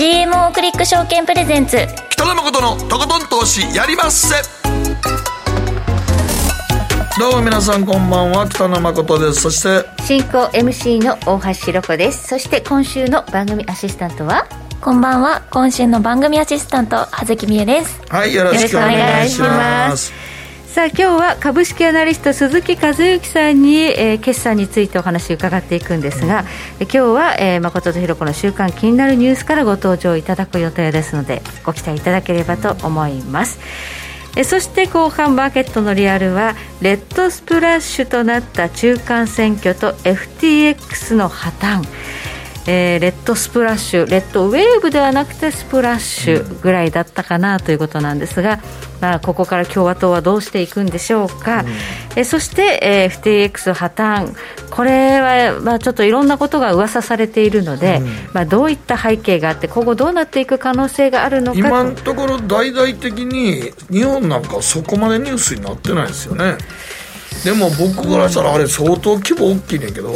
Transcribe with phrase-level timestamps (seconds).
[0.00, 1.76] GMO クリック証券プレゼンツ。
[2.08, 4.34] 北野誠のとことん投資やりまっせ。
[7.20, 8.48] どうも皆さんこんばんは。
[8.48, 9.42] 北野誠です。
[9.42, 12.28] そして進行 MC の大橋ひろ子です。
[12.28, 14.46] そして今週の番組アシスタントは？
[14.80, 15.42] こんばんは。
[15.50, 18.00] 今週の番組アシスタント葉月美恵です。
[18.08, 20.14] はいよろしくお願いします
[20.70, 26.44] さあ今日は株式アナリスト鈴木和之さんに、えー、決算についてお話を伺っていくんですが、うん、
[26.84, 33.58] 今日は、えー、誠とひろ子の週間気になるニュースからご登場いただく予定ですのでご期待いただければと思います。
[34.36, 41.82] えそして後半マーケットのリアルはレッドスプラッシュとなった中間選挙と FTX の破綻
[42.66, 48.60] えー、レッドスプラッシュレッドウェーブではなくてスプラッシュぐらいだったかなということなんですが、
[49.00, 51.66] まあ、ここから共和党はどうしていくんでしょうか、うん、
[52.16, 54.34] えそして、えー、FTX 破綻。
[54.70, 66.56] これは、まあ、ちょっといろんなことが噂されているので、うん、まあ、どういった背景があって今後どうなっていく可能性があるのか今のところ大々的に日本なんかそこまでニュースになってないですよね。
[67.44, 70.14] でも僕からしたらあれ相当規模大きいねんけど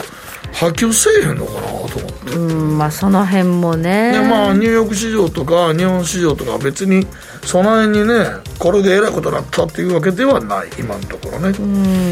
[0.55, 2.37] 波及せえへんのかなと思って。
[2.37, 4.13] うんまあその辺もね。
[4.13, 7.07] でまあニューヨーク市場とか日本市場とか別に
[7.47, 8.27] その辺にね
[8.59, 11.49] これでえらいことになったっていうわけではない今のところね。
[11.49, 11.63] う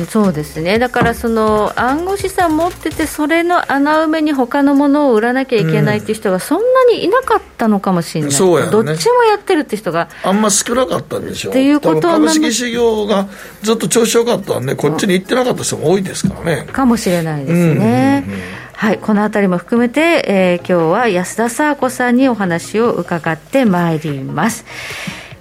[0.03, 0.79] んそうですね。
[0.79, 11.53] だからその暗号資産持っててそれの穴埋めに他のものを売らなきゃいけないっていう人がそんなにいなかったのかもしれない、うん、そうや、ね、どっちもやってるって人があんま少なかったんでしょう。
[11.53, 13.29] っていうこと株式市場が
[13.63, 16.67] ずっと調子よかったんでこっちに行ってなかった人も多いですからね。
[16.73, 18.43] かもしれないですね、うんうんうん。
[18.75, 24.65] はい、このあたりも含めて、えー、今日は安田沙子さんにお話を伺ってまいります。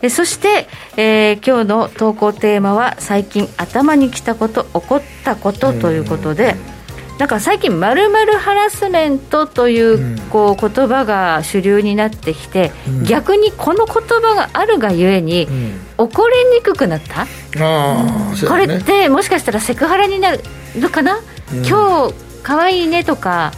[0.02, 6.56] えそして、えー、今日の投稿テーマは最近頭にきたこと起こったことということで、
[7.22, 17.28] なんか最近まるハラスメントというこう言葉が主流になってきて、うん、逆にこの言葉があるがゆえに、うん、怒りにくくなった、
[17.60, 20.40] あこれってもしかしたらセクハラになる
[20.76, 21.20] のかな、
[21.54, 23.52] うん、今日可愛いねとか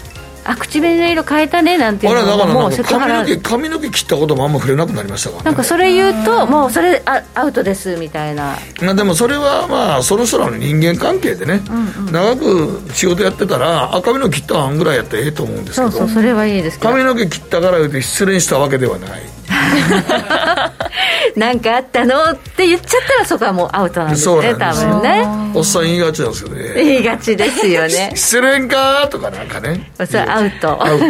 [0.45, 8.57] あ口紅の色変えたねなんていうのももうセクハラ髪の毛髪の毛切ったこともあんま触れなくなりましたから、ね、なんかそれ言うともうそれあアウトですみたいな。
[8.81, 15.91] までもそれはまあそろそろの人間関係でね、うんうん、長く仕事やってたらあ髪の毛切ったわんぐらいやったらええと思うんですけど。
[15.91, 19.21] そうそうそれはいいです髪の毛切ったから言うて失恋したわけではない
[21.35, 25.27] なんかあったのって言っちゃったらそこはもうアウトなんですね多分ね。
[25.53, 26.73] おっさん言いがちなんですよね。
[26.75, 28.11] 言いがちですよね。
[28.15, 29.91] 失恋かとかなんかね。
[30.05, 30.77] それアウト。
[30.85, 31.05] アウト。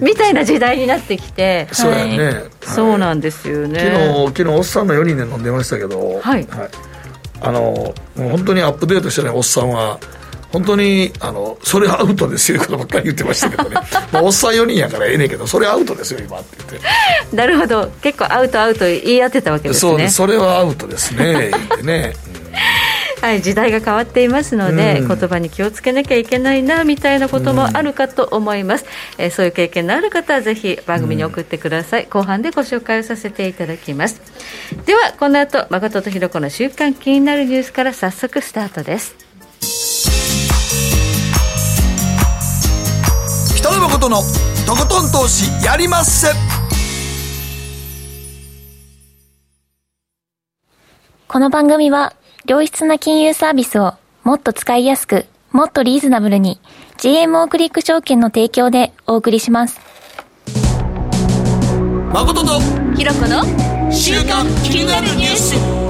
[0.00, 1.68] みたいな時代になってきて。
[1.72, 3.80] そうやね、はい、そうなんですよね。
[3.80, 5.98] 昨日昨日おっさんの4人で飲んでましたけど。
[5.98, 6.46] はい、はい、
[7.40, 9.98] あのもう本当にアップデートしてないおっさんは
[10.52, 13.76] 本当にあのそれアウトですよいうことばっかり言ってましたけどね。
[14.12, 16.56] まあおっさん4人やからええねんけどそれアウトですよ今って。
[16.70, 16.82] 言っ
[17.30, 17.90] てなるほど。
[18.02, 20.08] 結構アウトアウト言い当てたわけですね。
[20.08, 21.50] そうそれはアウトですね。
[21.50, 22.14] 言ってね、
[23.20, 28.84] うん、はい時代が変わっていますので、うん、言葉に気をつけなきゃいけないなみたいなこともあるかと思います、
[29.18, 34.20] うん、えー、そういう経験のある方はぜひ番組に送ってください、後半でご紹介をさせていただきます。
[34.86, 39.27] ではこの後誠とひろ子の週刊気になるニュースから早速スタートです
[43.58, 44.18] 北野誠の
[44.68, 46.28] とことん投資やりまっせ。
[51.26, 52.14] この番組は
[52.46, 56.60] 良質な金融サービスをもっと使いやすくもっとリーズナブルに
[56.98, 59.80] GMO クリック証券の提供でお送りします。
[62.14, 62.60] 誠と
[62.94, 63.42] ひろこの
[63.90, 65.88] 週刊気になるニュース。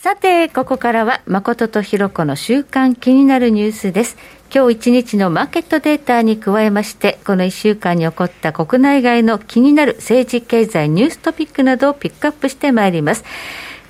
[0.00, 4.18] さて、ここからは誠とひろこの週間気になるニュースです。
[4.54, 13.24] 今日一日のマーケットデータに加えまして、この1週間に起こった国内外の気になる政治経済ニューストピックなどをピックアップしてまいります。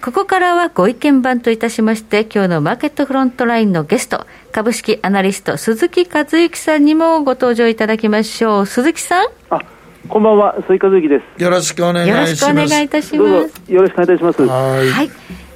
[0.00, 8.66] ここからはご意見番といたしまして、今日のマーケットフロントラインのゲスト、株式アナリスト鈴木和之さんにもご登場いただきましょう。
[8.66, 9.28] 鈴木さん。
[9.50, 9.60] あ
[10.08, 11.42] こんばんは、鈴木和之です。
[11.42, 12.42] よろしくお願いします。
[12.46, 13.70] よろしくお願いいたします。
[13.70, 14.46] よろしくお願いいたします。
[14.46, 15.10] はい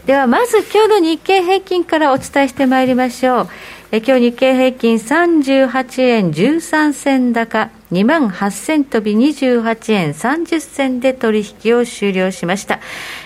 [0.09, 3.49] ではまず今日の日経平均からお伝えしてまいりましょう。
[3.91, 12.81] え今日日経平均38円13銭高、2万8000飛び28円30銭で取引を終了しました。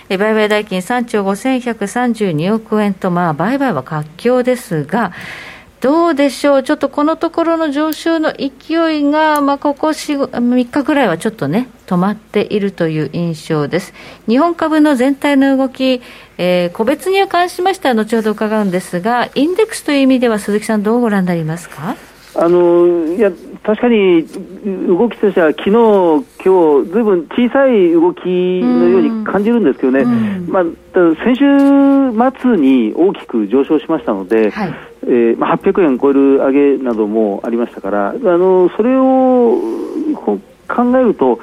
[0.07, 5.11] え売買代金3兆5132億円と、まあ、売買は活況ですが、
[5.83, 13.93] どうでしょう、ちょっとこのところの上昇の勢いが、まあ、ここ3日ぐらいはちょっとね、止まっているという印象です。
[14.29, 16.01] 日本株の全体の動き、
[16.37, 21.97] えー、個別に関しましては後ほど伺うんですが、インデックスという意味では、鈴木さん、どうご覧になりますか？
[22.35, 23.29] あのいや
[23.63, 24.27] 確かに
[24.87, 25.69] 動きとしては、昨日
[26.43, 30.03] 今日ずいぶん小さい動きのように感じるんですけどね、
[30.47, 30.63] まあ、
[31.23, 31.45] 先週
[32.41, 34.73] 末に大きく上昇しましたので、はい、
[35.03, 39.57] えー、まあ、800円超える上げなどもありましたから、あのそれを
[40.67, 41.39] 考えると、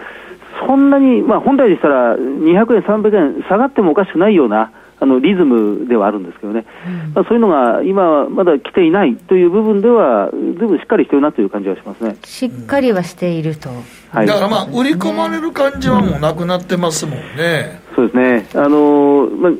[0.67, 10.31] そんなに、まあ、本来でしたら200円、300円下がってもおかしくないような、あのリズムではあるんですけどね、うん、まあ、そういうのが今、まだ来ていないという部分では、
[10.61, 12.17] ずいぶんしっかりしてるなという感じはしますね。
[12.25, 13.71] しっかりはしていると、
[14.11, 17.81] はい、だからまあ、売り込まれる感じはもうなくなってますもんね。
[17.97, 18.47] そうですね。
[18.55, 19.53] あのまあ、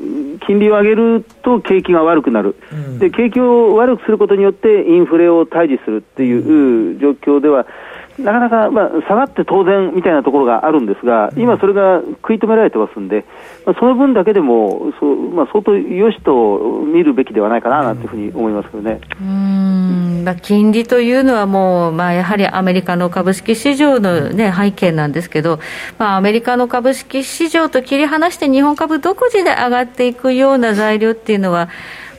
[0.45, 7.65] 金利を上げると景気が悪くなる、うん、で景気を悪くすることによってインフレを退治するっていう状況では、
[8.23, 13.25] なかなか、まあ、下がって当然みたいなところがあるんですが、今、それが食い止められてますんで、
[13.65, 19.01] まあ、その分だけでも、そうまあ、相当よしと見るべきではないかななんていうふうに思いますけどね。
[19.19, 25.59] うんまあ、金利というのはもう、まあ、やはりアメリカの株式市場の、ね、背景なんですけど、
[25.97, 31.69] まあ、アメリカの株式市場と切り離して、日本株独自で上がっていくような材料っていうのは、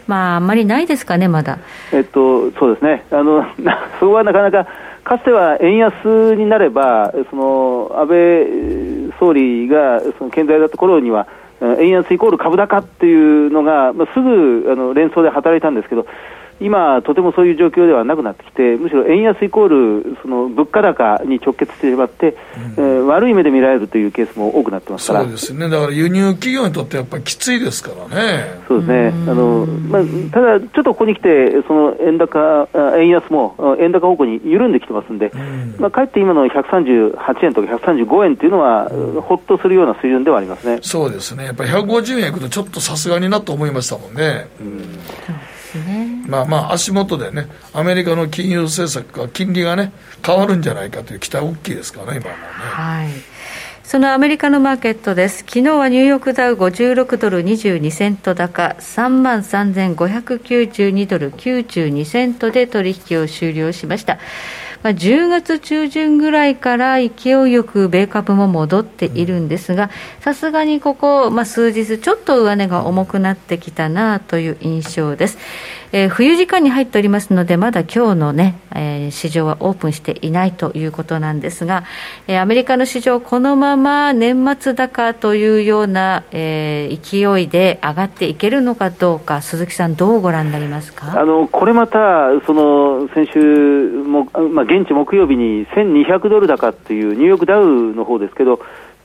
[0.06, 1.58] まあ、あんまりないですかね、まだ。
[1.92, 3.04] えっと、そうですね。
[3.10, 3.44] あの、
[4.00, 4.66] そこはなかなか
[5.04, 11.26] かつては円安になれば、その安倍総理がその健在だった頃には、
[11.60, 16.06] 円安イコール株高っていうのが、まあ、すぐあの連想で働いたんですけど、
[16.64, 19.68] 今、とてもそういう状況ではなくなってきて、むしろ円安イコー
[20.02, 22.36] ルその物価高に直結してしまって、
[22.76, 25.20] うん、えー、悪い目で見られるというケースも多くなってますから。
[25.22, 28.60] そうですね、だから輸入企業にとってやっぱりきついですからね。
[28.68, 29.12] そうですね。
[29.28, 32.68] あの、まあ、ただ、ちょっとここに来て、その円高、
[32.98, 40.78] 円安も円高方向に緩んできてますんで、うん、まあ、かえって今の138円とか135円というのは、うん、ほっとするような水準ではありますね。
[40.82, 44.48] そうですね、やっぱり150円いくと、ちょっとさすがになと思いましたもんね。
[44.60, 44.78] うん。
[45.80, 46.11] ね。
[46.26, 49.92] まあまあ、足元でね、アメリカの金融政策が、金利がね、
[50.24, 52.42] 変わるんじゃないかという期待大きいですからね、今もね。
[52.58, 53.08] はい。
[53.84, 55.38] そのアメリカのマーケットです。
[55.40, 64.18] 昨日はニューヨークダウ56ドル22セント高、3万3592ドル92セントで取引を終了しました。
[64.82, 69.90] まあ、10月中旬ぐらいから勢いよく米株も戻っているんですが、
[70.20, 75.38] さすがにここ、まあ、数日、ちょっと上値が重くなってきたなという印象です。
[75.94, 81.84] えー、冬時間に入っておりますので、まだ今日のね、えー、市場はオープンしていないということなんですが、
[82.26, 91.20] えー、アメリカの市場、このまま年末高というような、えー、勢いで上がっていけるのかどうか、鈴木さん、どうご覧になりますか？
[91.20, 98.60] あのこれまた、その先週も、まあ、現地木曜日に1200ドル高っていうニューヨークダウの方ですけど、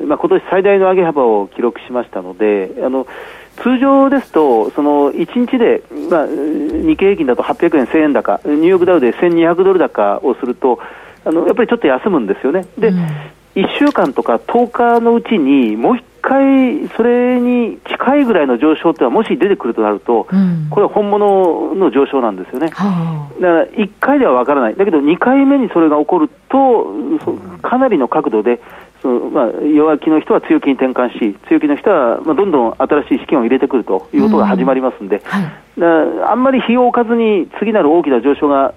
[0.06, 3.08] まあ今年最大の上げ幅を記録しましたので、あの
[3.58, 10.80] 通常ですと、その1日で、まあ、日経平均だと800円、1000円高、ニューヨークダウで1200ドル高をすると、
[11.26, 12.66] あのやっぱりちょっと休むんですよね。
[12.78, 13.00] で、うん、
[13.56, 22.70] 1週間とか10日のうちに、もう1回、それに近いぐらいの上昇ってはもし出てくるとなると、うん、これは本物の上昇なんですよね。
[22.74, 26.94] はあ、だから1回では分からない、だけど2回目にそれが起こると、
[27.62, 28.60] かなりの角度で、
[29.08, 38.74] まあ、弱気の人は強気に転換し、強気の人は、まあ、どんどん新しい資金を入れてくるということが始まりますんで、うんはい、あんまり費用を置かずに次なる大きな上昇が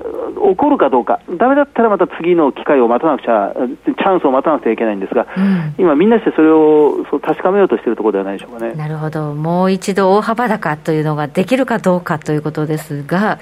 [0.50, 3.52] 起こるかどうか、だめだったらまた次の機会を待たなくちゃ、
[3.84, 8.74] チャンスを待たなくちゃいけないんですが、うん、今、みんなしてそれをそう確かめようとしているところではないでしょうかね。
[8.74, 13.38] なるほど、もう一度大幅高というのができるかどうかということですが、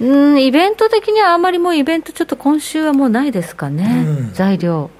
[0.00, 4.90] うん、イベント的にはあんまりもうイベント、ちょっと今週はもうないですかね、うん、材料。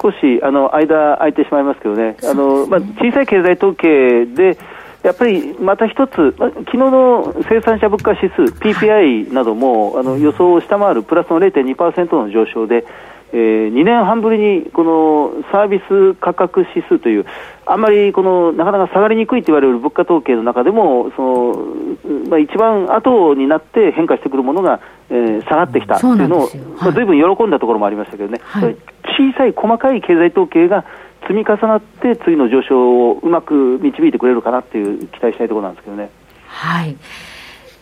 [0.00, 4.58] 少しあの間空いてしまいますけどね、あのまあ、小さい経済統計で、
[5.02, 12.84] やっぱりまた一つ、まあ、昨日の生産者物価指数、PPI などもあの予想を下回るプラスの0.2%の上昇で、
[13.32, 17.26] えー、2年半ぶりにこのサービス価格指数という、
[17.66, 21.88] あんまりこのなかなか下がりにくいと言われる物価統計の中でも、その
[22.28, 26.48] まあ、一番後になって変化してくるものが、えー、下がってきたというのを、
[26.80, 27.04] まあ、ずい。
[27.04, 28.76] ぶん喜んだところもありましたけどね、はい、
[29.18, 30.84] 小さい細かい経済統計が
[31.22, 36.10] 積み重なって、次の上昇をうまく導いてくれるかなっていう期待したいところなんですけどね。
[36.46, 36.96] はい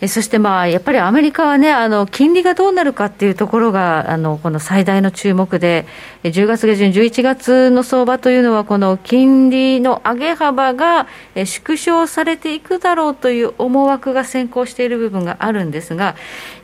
[0.02, 5.86] そしてまあやっぱりアメリカはね、あの金利がどうなるかっていうところが、あのこの最大の注目で、
[6.22, 16.14] 10月下旬、11月の相場というのは、この金利の上げ幅が縮小されていくだろうという思惑が先行している部分があるんですが、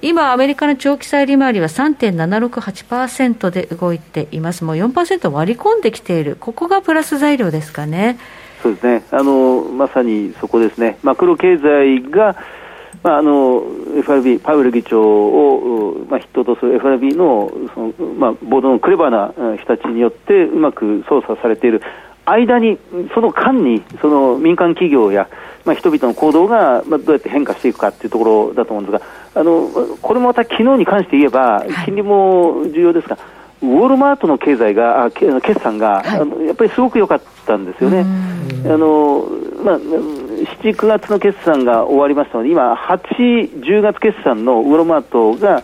[0.03, 8.19] 今、アメリカの長期債利回りは3.768%で動いています、もう4%割り込んできている、ここがプラス材料ですかね。
[8.63, 9.03] そうですね。
[9.11, 12.37] あのまさにそこですね、マクロ経済が
[13.03, 13.65] まあ、あの
[13.99, 21.83] FRB、パウエル議長を、まあ、筆頭とする FRB のその、まあ、ボードのクレバーな人たちによってうまく操作されている。
[22.25, 22.79] 間に、
[23.15, 25.29] その間にその民間企業や、
[25.65, 29.05] まあ、人々の行動が、まあ、どうやって変化していくかというところだと思うんですが、
[29.35, 29.69] あの
[30.01, 33.19] これもまた昨日に関して言えば、金利も重要ですが、
[33.63, 38.05] ウォールマートの経済が、決算が、はい、あのやっぱりすごく良かったんですよね。
[38.65, 39.25] あの
[39.65, 39.79] まあ、
[40.45, 45.63] 7、9月の決算が終わりましたので、今、8、10月決算のウォールマートが、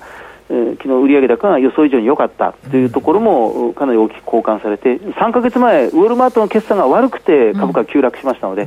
[0.51, 8.67] えー、昨日売上高が予想以上に良かったというところもかなり大きく交換されて、3か月前、ウォールマートの決算が悪くて株価急落しましたので、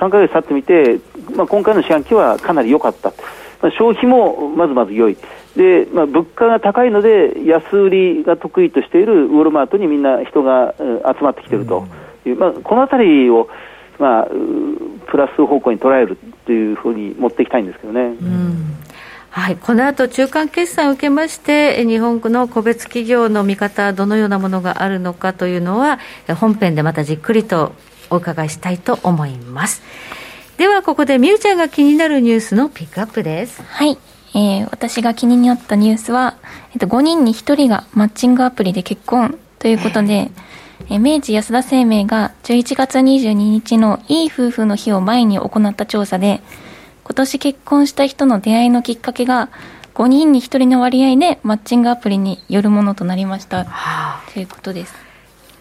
[0.00, 0.98] 3か月経ってみて、
[1.36, 3.12] まあ、今回の四半期はかなり良かった。
[3.62, 5.16] まあ、消費もまずまず良い。
[5.56, 11.86] で、まあ、物価が高いので、安売りが得意としているウォールマートにみんな人が集まってきていると
[12.26, 13.48] いう、まあ、このあたりを、
[13.98, 14.28] まあ、
[15.10, 18.00] プラス方向に捉えるというふうに持っていきたいんですけどね。
[18.00, 18.76] うん
[19.32, 25.98] はい、この後中間決算を受けまして、日本の個別企業の見方、どのようなものがあるのかというのは、
[26.38, 27.72] 本編でまたじっくりと
[28.10, 29.82] お伺いしたいと思います。
[30.58, 33.62] では、ここでみゆちゃんが気になるニュースのピックアップです。
[33.62, 33.96] はい。
[34.34, 36.36] えー、私が気になったニュースは、
[36.72, 40.30] えっと、5人に1人がマッチングアプリで結婚ということで、
[40.88, 46.40] えー、明治安田生命が11月22日のいい夫婦の日を前に行った調査で、
[47.04, 49.50] 今年結婚した人の出会いのきっかけが
[49.94, 54.94] 5人に1人の割合でマッチングアプリによるものとなりました、はあ、ということです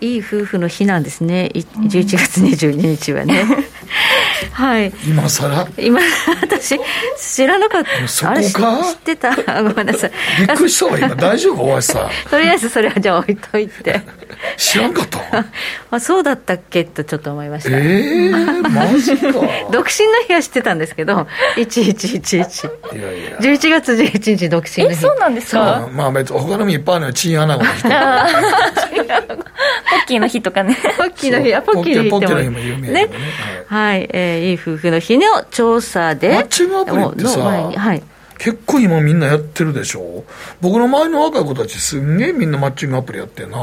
[0.02, 1.52] いい夫婦の日なんですね。
[1.54, 3.46] 11月22日はね、
[4.52, 4.92] はい。
[5.08, 6.00] 今さら今
[6.42, 6.80] 私
[7.20, 8.08] 知らなかった。
[8.08, 8.84] そこか？
[8.84, 9.36] 知ってた。
[9.64, 10.12] ごめんなさい。
[10.40, 11.10] びっくりしたわ今。
[11.16, 11.64] 大丈夫？
[11.72, 12.10] 大橋さん。
[12.32, 14.02] とりあえずそれはじゃあ置いといて。
[14.58, 15.20] 知らんかった。
[15.92, 16.84] あそうだったっけ？
[16.84, 17.70] とちょっと思いました。
[17.70, 19.28] ええー、マジか。
[19.72, 21.28] 独身の日は知ってたんですけど
[21.58, 23.38] 1111いやいや。
[23.40, 24.96] 11月11日独身の日。
[24.96, 25.88] えそうなんですか？
[25.94, 27.14] まあ別に他のもいっぱいあるのよ。
[27.14, 27.88] チンアナゴの人。
[29.91, 30.78] ポッキーの日とかね。
[30.98, 33.10] ポッキーの日、ポッキーの日ポッキーの日も有名ね。
[33.68, 36.30] はい、えー、いい夫婦の日の調査で。
[36.30, 38.04] マッチングアプリってさ、はい、
[38.38, 40.24] 結構今みんなやってるでしょ
[40.62, 43.58] 僕の周りの若い子たちすんげえみんなマッチングアプリやってんな。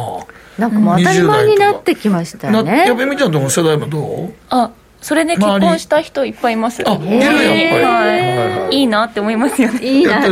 [0.59, 2.87] なんかもう当たり前になってきましたよね。
[2.87, 4.33] やべみちゃんとの世代もどう？
[4.51, 6.83] あ、それで結婚した人いっぱいいます。
[6.89, 7.49] あ、いるやっぱり。
[7.85, 8.77] はい。
[8.77, 9.81] いいなって思いますよね。
[9.81, 10.27] いいな。
[10.27, 10.29] や。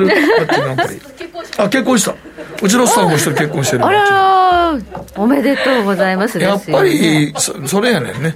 [1.59, 2.15] あ、結婚した。
[2.63, 4.79] うちのスタッフも一人結婚してるあら
[5.17, 8.35] おめでとうございますやっぱりそそれやねんね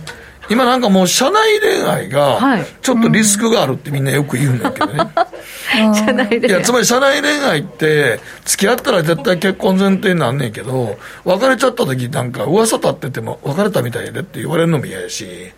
[0.51, 4.99] 今なんかもう社内恋愛がちょっとリスクがあるってみんなよく言うんだけどね、
[5.95, 15.53] 社内恋愛いやつまり社内恋愛って付き合ったら絶対結婚前提になんねんけど別れちゃった時なんか噂立ってても別れたみたいでって言われるのも嫌やし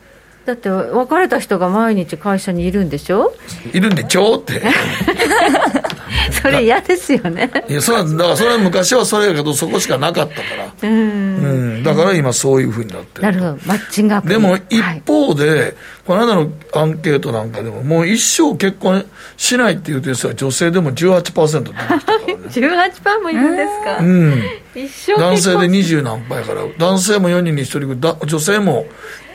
[0.44, 3.32] だって別れた人が毎日会社にいるんでしょ？
[3.72, 4.62] いるんでちょって。
[6.42, 7.50] それ嫌ですよね。
[7.68, 10.42] いやそれはだからそれは昔はそれやけどそこしかなかったか
[10.82, 10.88] ら。
[10.88, 13.58] うん、だから今そういうふうになってるなるほど。
[13.66, 14.34] マッチングアプリ。
[14.34, 15.74] でも一方で、はい、
[16.06, 19.04] この間のアンケートなんかでももう一生結婚
[19.36, 22.36] しないっていう点数は女性でも18%出てきたからね。
[22.52, 24.42] 18%もいるんですか、うん、
[24.74, 28.84] 一生男性で20何倍やから男性も4人に1人女性も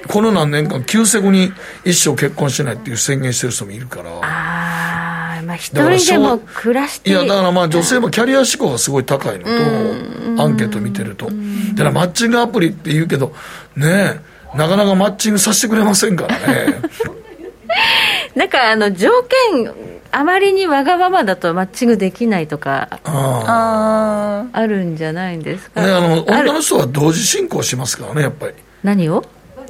[0.08, 1.52] この何年間、急セ後に
[1.86, 4.10] 一生結婚しないっていう宣言してる人もいるから。
[4.22, 11.26] ああ、まあ一人でも暮らしていや、だからまあ女性もキャリア志向がすごい高いのと、アンケート見てると。
[11.26, 11.32] だ
[11.78, 13.34] からマッチングアプリって言うけど、
[13.76, 14.22] ね
[14.54, 16.82] え、なかなかマッチングさせてくれませんからね。
[18.36, 19.10] なんかあの条
[19.54, 19.72] 件
[20.12, 28.54] あまりにわがままだとマッチングできないとかああるんじゃないんですか、ね、あの女の人は同時進行しますからねやっぱり。
[28.84, 29.24] 何を？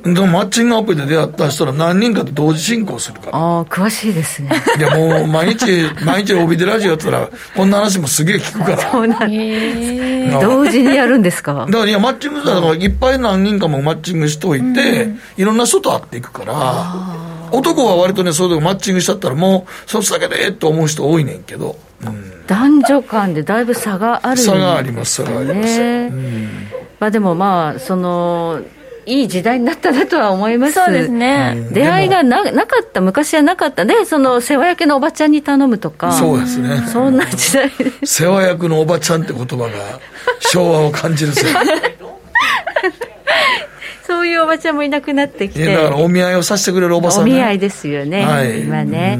[0.04, 3.38] でもマッチングアプリで出会った人ら何人かと同時進行するから。
[3.38, 4.50] ああ、詳しいですね。
[4.78, 5.66] いやもう毎日、
[6.06, 8.92] 毎日帯でラジオやったら、こんな話もすげえ聞くから。
[8.92, 11.66] そうなん同時にやるんですか？
[11.70, 14.66] だからいや、マッチングだからいっぱい何人かもマッチングしといて、
[15.04, 16.94] うん、いろんな人と会っていくから、
[17.52, 21.78] 男は割とね、それでマッチングしちゃったらもう、そつだけでええと思う人多いねんけど。
[22.06, 24.42] うん、男女間でだいぶ差があるね。
[24.44, 25.82] 差があります、差があります。
[25.82, 26.68] うん、
[27.00, 28.60] まあでもまあ、その、
[29.08, 30.74] いい時代になったなとは思います。
[30.74, 33.86] そうですね、出会いがななかった昔はなかった。
[33.86, 36.12] でその世話焼けのおばちゃんに頼むとか。
[36.12, 36.84] そうですね。
[36.88, 37.72] そんな時代。
[38.04, 39.72] 世話役のおばちゃんって言葉が
[40.42, 41.46] 昭和を感じるせ
[44.06, 45.74] そういうおばちゃんもいなくなってきて。
[45.74, 49.20] だからお見合いをさせてくれるおばさん、ね、お見合いですよね、はい、今ね。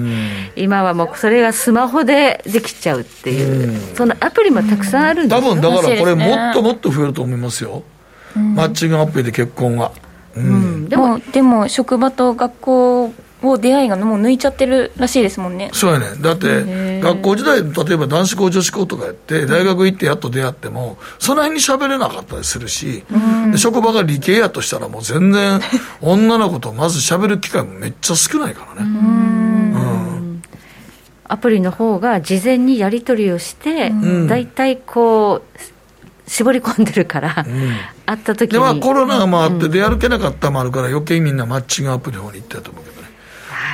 [0.58, 3.80] 今はもうそれがスマホでできちゃうっていう。
[3.96, 7.84] そのアプリもたくさんあるんです多分だからこれもっともっと増えると思いますよ
[8.36, 9.92] マッチングアプリで結婚は。
[10.36, 15.70] うん、でもでも職場と学校を出会いがもう抜いちゃってるらしいですもんね。
[15.74, 23.04] そうやねだって学校時代例えば男子校女子校とかやって大学行ってやっと出会ってもその辺に喋れなかったりするし、
[23.56, 25.60] 職場が理系やとしたらもう全然
[26.02, 28.90] 女の子とまず喋る機会もめっちゃ少ないからね。
[28.90, 30.44] うん。
[31.30, 33.92] アプリの方が事前にやり取りをして、
[34.28, 35.60] 大体こう
[36.28, 37.72] 絞り込んでるから、うん、
[38.06, 38.54] 会った時に。
[38.54, 43.08] でまあコロナもあって出歩けなかったもあるから余計みんなマッチングアプリの方に行ったと思うけどね。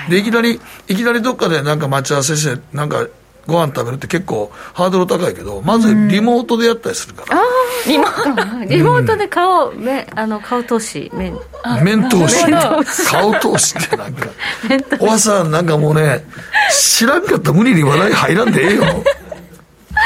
[0.09, 3.07] でいきなりいきなりどっかでなんか待ち合わせしてなんか
[3.47, 8.05] ご飯食べるって結構ハードル高いけどまずリモートでやったりするから、うん、リモ
[8.65, 11.37] リモートで顔、うん、めあの顔通し面。
[11.83, 12.45] 面通し。
[13.09, 14.29] 顔通しってなんか。
[14.99, 16.25] おばさんなんかもうね
[16.71, 18.83] 知らんかったら無理に話題入らんでええよ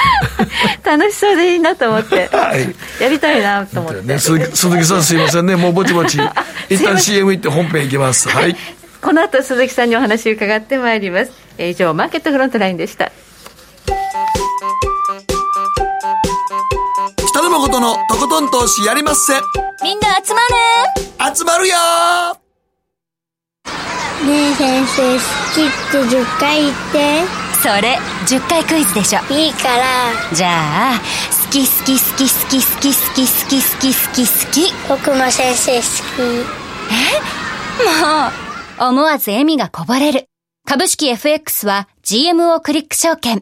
[0.83, 5.55] 楽しそうでいいなと思って、はい、やりたいなと思って、ね、鈴木さんすいませんね。
[5.55, 6.19] もうぼちぼち。
[6.69, 8.29] 一旦 CM 行って本編いきます。
[8.29, 8.55] はい。
[9.01, 11.31] この後鈴木さんにお話伺ってまいります。
[11.57, 13.11] 以上マーケットフロントラインでした。
[17.29, 19.33] 北野誠のとことん投資やりまっせ。
[19.83, 21.35] みんな集まる。
[21.35, 21.75] 集まるよ
[24.25, 25.19] ねえ先生好
[25.53, 27.21] きって10回言って
[27.67, 27.97] それ
[28.27, 29.19] 10回クイズでしょ。
[29.29, 29.83] いいから。
[30.33, 31.01] じゃあ
[31.45, 34.25] 好き好き好き好き好き好き好き好き好き。
[34.25, 35.85] 好き僕も先生好き。
[36.89, 37.19] え？
[38.79, 40.29] もう思わず笑みがこぼれる。
[40.65, 43.39] 株式 FX は GMO クリック証券。
[43.39, 43.41] い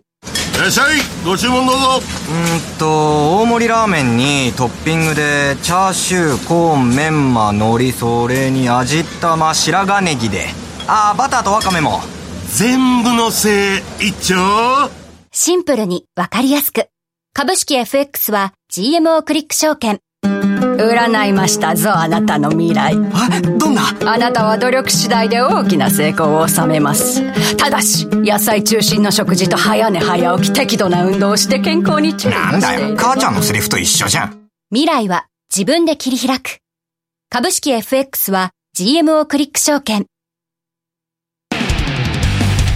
[0.59, 0.97] らっしゃい。
[1.23, 2.01] ご注文どうぞ。
[2.31, 10.47] うんと大盛りラーメンにトッピングでチャーシューコーンメンマ海苔それに味玉白髪ネギで。
[10.87, 12.01] ああバターとワカメも
[12.57, 13.49] 全部のせ
[13.99, 14.89] い一丁。
[15.33, 16.87] シンプルにわかりやすく。
[17.33, 19.99] 株式 FX は GMO クリック証券。
[20.23, 22.93] 占いましたぞあなたの未来。
[22.93, 23.81] えどんな？
[24.05, 27.21] あなたは努力次第で大きな成功を収めます。
[27.57, 32.95] ただし野菜中心の食事と早寝早起き適度な運動をして健康に注意なんだよ。
[32.95, 34.47] 母ちゃんのセリフと一緒じゃん。
[34.71, 36.59] 未来は自分で切り開く。
[37.29, 40.05] 株式 FX は GMO クリック証券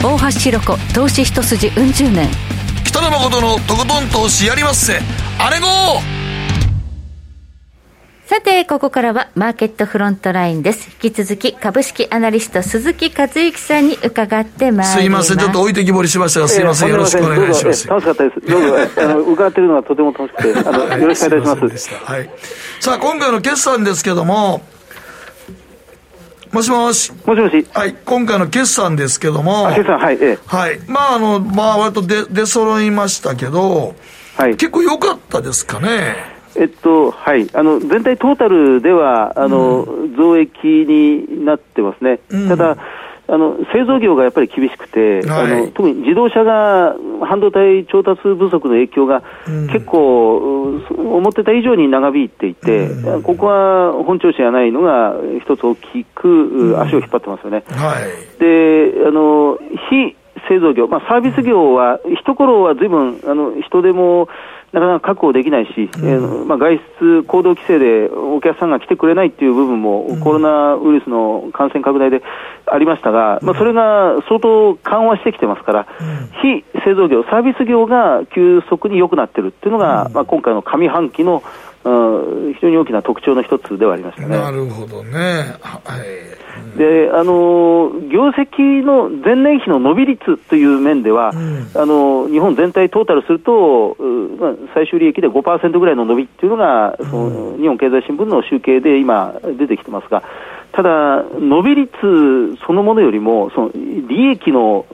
[0.02, 2.30] 大橋ひろ子投資一筋うん十年
[2.86, 4.94] 北野誠のとことん投資やりまっせ
[5.38, 5.68] あれご
[8.26, 10.92] さて、ここからはマーケットフロントラインです。
[11.04, 14.94] 引き続き株式アナリスト鈴木和之さんに伺ってまいります。
[15.00, 17.88] すいません、ちょっと置いてきぼりしましたが、すいません、よろしくお願いします。
[17.88, 18.40] 楽しかったです。
[18.48, 21.90] どうぞ、あの 伺っているのがとても楽しくて、あの、よろしくお願いします。
[22.06, 22.30] はい。
[22.80, 24.62] さあ、今回の決算ですけども、
[26.52, 27.12] もしもし。
[27.26, 27.66] もしもし。
[27.74, 27.96] はい。
[28.06, 29.70] 今回の決算ですけども。
[29.70, 30.18] 決算、はい。
[30.20, 30.80] ええ、はい。
[30.88, 33.96] まあ、あの、まあ、割と出、出揃いましたけど、
[34.36, 34.56] はい。
[34.56, 36.40] 結構良かったですかね。
[36.56, 42.78] えっとはい、あの全体トータルではあの、うん、増益になってますね、うん、ただ
[43.32, 49.24] あの、製造業がやっぱり厳しくて、はい、あの特に自動車が半導体調達不足の影響が
[49.72, 52.90] 結構、うん、思ってた以上に長引いていて、
[53.24, 57.64] ここは本調子がないのが一つ大きく足を引っ張ってますよね。
[57.68, 59.58] はい、であの
[59.90, 60.16] 非
[60.48, 64.30] 製造業、まあ、サービス業は、一頃はずいぶんあの人手も
[64.72, 72.22] なかなか確保できないし、うん、えー、まあ、外出、行動規制でお客さんが来てくれないっていう部分も、うん、コロナウイルスの感染拡大で
[72.66, 75.88] ありましたが、うん、まあ、それが相当緩和してきてますから、
[76.42, 81.42] 非製造業、サービス業が急速に良くなってるっていうのが、まあ、今回の上半期の
[81.84, 84.38] 非常に大きな特徴の一つではありましたね。
[84.38, 85.56] なるほどね。
[85.62, 86.40] はい。
[86.78, 93.96] で、あの、業績の前年比の伸び率という面では、うん、あの、日本全体トータルすると、
[94.40, 100.24] まあ、最終利益で5%ぐらいの伸びっていうのが、うん、その日本経済新聞の集計で今出てきてますが、
[100.72, 101.92] ただ、伸び率
[102.66, 104.86] そのものよりも、その利益の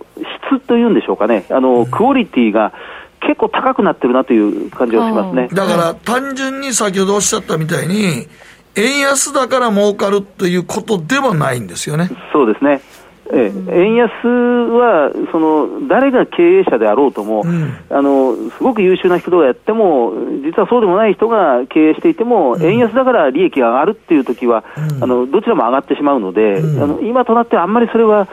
[0.49, 2.73] 質というんでしょうかね、あの、クオリティが、
[3.25, 5.49] 結構高くなってるなという感じがしますね。
[5.51, 8.27] だから単純に先ほどおっしゃったみたいに、
[8.75, 12.09] 円安だから儲かるということではないんですよね。
[12.31, 12.81] そうですね。
[13.33, 28.27] ええ、円安はその誰が経営者であろうとも、うん、あのすごく優秀な人がやっても、実はそうでもない人が経営していても、うん、円安だから利益が上がるっていうときは、うん、あの、どちらも上がってしまうので、あの今となってあんまりそれは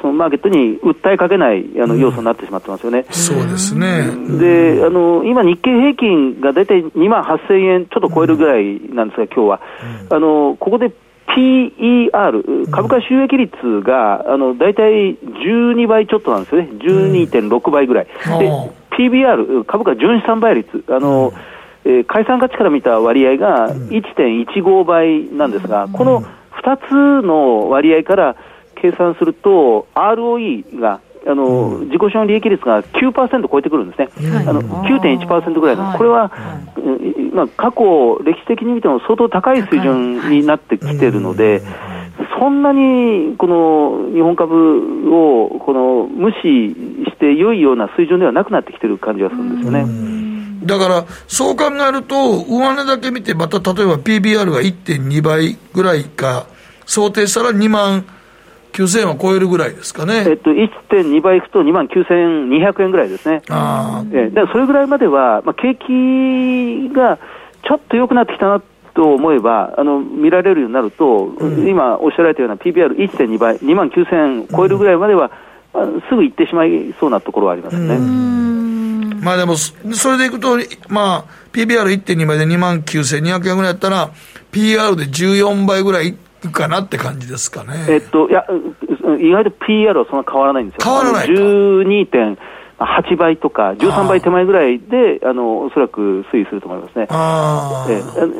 [0.00, 3.06] そのマーケットに訴えかけないあの要素になってしまってますよね。
[3.10, 4.04] そうですね。
[4.38, 9.60] で、あの、今日経平均が大体2万8000円ちょっと超えるぐらいなんですが、今日は。
[10.10, 10.92] あの、ここで
[11.28, 16.68] PER、株価収益率が、あの、大体12倍ちょっとなんですよね。
[16.80, 18.06] 12.6倍ぐらい。
[18.38, 18.50] で、
[18.90, 21.32] PBR、株価純資産倍率、あの、
[21.84, 28.36] えー、解散価値から見た割合が1.15倍なんですが、この2つの割合から、
[28.74, 34.08] 計算すると、ROE があの、自己資本利益率が9%超えてくるんですね、
[34.46, 36.30] あの9.1%ぐらいの、これは、
[37.32, 41.62] まあ、過去、歴史的に見ても相当高い水準になってきてるので、
[42.38, 46.74] そんなにこの日本株をこの無視
[47.10, 49.86] して良いような水準ではなくなってきてる感じがするんですよね。
[50.66, 56.46] だから、そう考えると、上値だけ見て、また例えば PBR が1.2倍ぐらいか、
[56.86, 58.04] 想定したら2万
[58.74, 60.24] 9000円は超えるぐらいですかね。
[60.26, 63.42] えっと、1.2倍いくと2万9200円ぐらいですね。
[63.48, 67.18] あえだそれぐらいまでは、まあ、景気が
[67.66, 68.62] ちょっと良くなってきたな
[68.94, 75.30] と思えば、あの見られるようになると、うん、今おっしゃられたような PBR1.2 倍、2万9000円超えるぐらいまでは、
[75.74, 77.98] うん、すぐ行ってしまいそうなところはありますね。
[79.22, 80.58] まあでも、それでいくと、
[80.88, 84.10] まあ、PBR1.2 倍で2万9200円ぐらいやったら、
[84.52, 86.14] PR で14倍ぐらい
[86.50, 87.86] かなって感じですかね。
[87.88, 88.44] えっと、いや、
[89.20, 90.90] 意外と PR はそんな変わらないんですよ。
[90.90, 91.32] 変わらないか。
[91.32, 97.08] 12.8倍とか、13倍手前ぐらいで、あの、おそらく推移すると思いますね。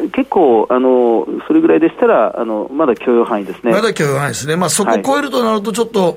[0.05, 3.73] え結構、あの、それぐらいでしたら、あの、まだ許容範囲ですね。
[3.73, 4.57] まだ許容範囲ですね。
[4.57, 6.15] まあ、そこを超えるとなると、ちょっと、はい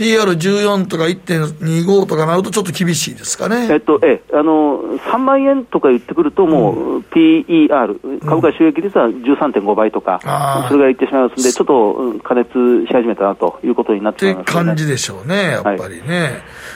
[0.00, 3.68] PR14 とか1.25とかなるとちょっと厳しいですかね。
[3.70, 12.50] えっと、え、あの、3万円とか言ってくると、もう PER、株価収益率は13.5倍とか、うん、それがいってしまいますんで、ちょっと加熱
[12.86, 16.20] し始めたなということになってしまいます、ね、って感じでしょうね、やっぱりね。
[16.22, 16.32] はい、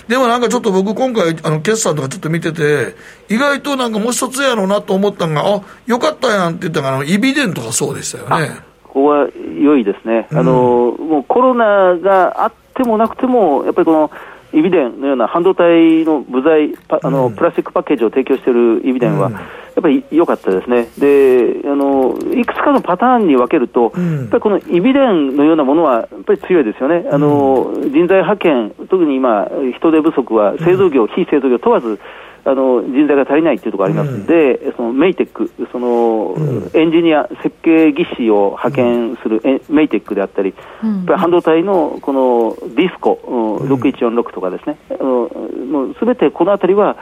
[0.07, 2.95] でもなんかちょっと僕今回、あの、決算とかちょっと見てて、
[3.31, 8.51] 意外となんかもう一つやろうなと思ったのが、あ、よかったやんって言ったのが、あの、イビデントがそうでしたよね。
[8.83, 10.29] ここは良いですね。
[10.31, 14.11] あの、うん、もうコロナがあってもなくても、やっぱりこの、
[14.53, 20.87] イビデンのような半導体の部材、あの、プラスチックパッケージを提供しているイビデンは、やっぱり良かったですね。
[20.97, 27.05] で、あの、いくつかのパターンに分けると、やっぱりこのイビデンのようなものは、やっぱり強いですよね。
[27.11, 31.99] あの、人材派遣、特に今、人手不足は製造業、非製造業問わず、
[32.47, 43.19] あの人材が足りないっていうところありますので、うん、そのメイテック、その、うん、エンジニア、設計技師を派遣する、うん、メイテックであったり、うん、半導体のこのディスコ、
[43.65, 45.31] 6146とかですね、あの
[45.71, 46.97] もうすべてこのあたりは、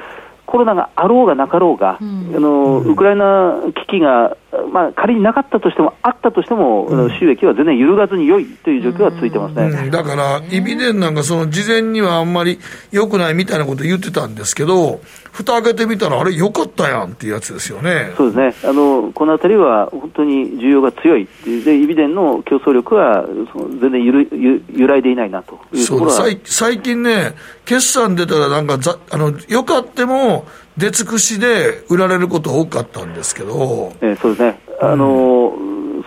[0.52, 4.36] コロナがあろうがなかろうが、うん、あのウクライナ危機が、
[4.70, 12.58] まあ、仮になかったとしても、あったとしても、うん、収益は全然揺るがずに良いという状況は続いてますね、うん、だから、イビデンなんか、その事前にはあんまり
[12.90, 15.00] 良くないみたいなこと言ってたんですけど、
[15.32, 18.12] 蓋開けてみたら、あれ、良かったやんっていうやつですよね。
[18.16, 18.68] そうですね。
[18.68, 21.26] あの、このあたりは本当に需要が強い、
[21.64, 26.28] でイビデンの競争力はその全然ゆるゆ揺らいでいないなというところは。
[26.44, 35.54] 最近ね、決算出たら、なんかざあの、よかっても、出尽くしで売られること多かったんですけど、えー、そうですね、あの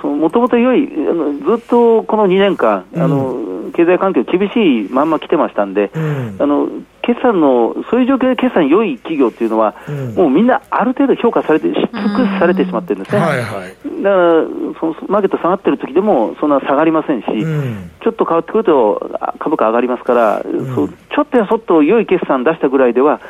[0.03, 6.69] もともと良いあの、ずっとこの2年間、あの経済環境厳しいまんま来てましたんで、うん、あの
[7.05, 13.21] 決算の、そういう状況で決算良い企業っていうのは、うん、もうみんなある程度評価されて、し尽くされてしまってるんですね。
[13.21, 14.43] はいはい、だから
[14.79, 20.41] その、マーケット下がってる時でも、そんな下がりませんし、うん、ちょっと変わってくると、株価上がりますから、
[20.73, 23.21] そうちょっとやそっと良い決算出したぐらいでは、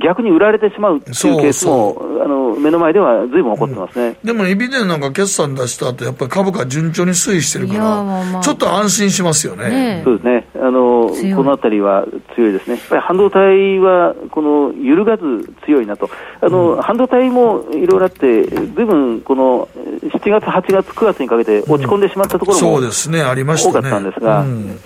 [0.00, 9.68] 逆に売られてしまうっていうケースも、あの目の前ではずいぶん起こってますね、でも、エビデンなんか決算出した後やっぱり株価順調に推移してるから、まあ、ちょっと安心しますよね。
[9.68, 10.46] ねそうですね。
[10.54, 12.76] あのこのあたりは強いですね。
[12.76, 16.10] やっぱり半導体はこの揺るがず強いなと、
[16.40, 19.68] あの、うん、半導体もいろいろあって、ずいぶんこの
[20.02, 22.80] 7月、8月、9月にかけて落ち込んでしまったところも、う
[23.70, 24.40] 多かったんですが。
[24.40, 24.78] うん。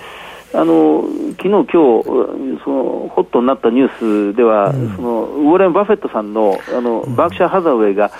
[0.54, 1.04] あの
[1.36, 1.70] 昨日今日
[2.64, 8.10] そのホットになったニュースでは、うん、そのウォーレン・バフェットさんのあの、バークシャー・ハザウェイが、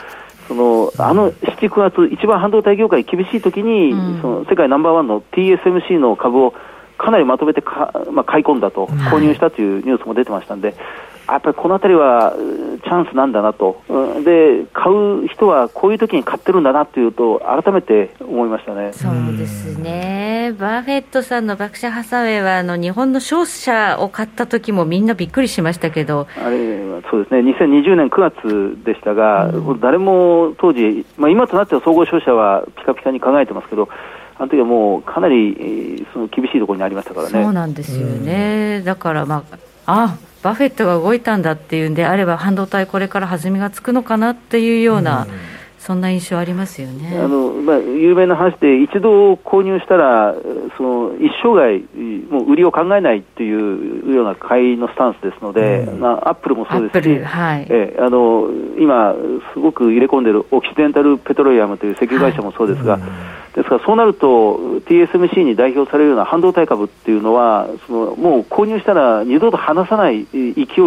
[0.47, 6.55] そのあの7、9月、一番半導体業界厳しい時に、うん、その世界ナンバーワンの TSMC の株を
[6.99, 10.75] かなりまとめてか、まあ、買い込んだと、購入したというニュースも出てましたんで、
[11.29, 12.35] やっぱりこのあたりは
[12.85, 13.83] チャンスなんだなと、
[14.25, 18.93] で買う人はこういう時に買ってるんだなというと、改めて思いましたね。
[18.95, 26.27] そうですね、バーフェットさんのバクシャ・ハサウェイはあの日本の商社を買った時もみんなびっくりしましたけど。
[26.43, 26.79] あれ
[27.11, 33.89] そうですね、2020年9月でしたが、うん、誰も当時、まあ、今となっては総合商社はピカピカに考えてますけど、
[34.39, 37.43] あの時はもうかなりその厳しいところにありましたからね。
[37.43, 45.35] そうなんですよね、うん、だから、まあ、あバフェットが動いたんだっていうんであれば、半導体、これから弾みがつくのかなっていうような、うん、
[45.81, 47.19] そんな印象ありますよね。
[47.19, 50.37] あの、まあ、有名な話で、一度購入したら、
[50.77, 51.83] その一生涯、
[52.31, 53.53] もう売りを考えないってい
[54.11, 58.49] うような買いのスタンスですので、うん、まあ、アップルもそうですし、はい、えあの
[58.79, 59.17] 今、
[59.53, 63.03] すごく入れ込んでるオキシデンタル・ペトロイアムという石油会社もそうですが、はい
[63.59, 70.41] ですからそうなると TSMC に代表されるような半導体株っていうのはそのもう購入したら二度と離さない勢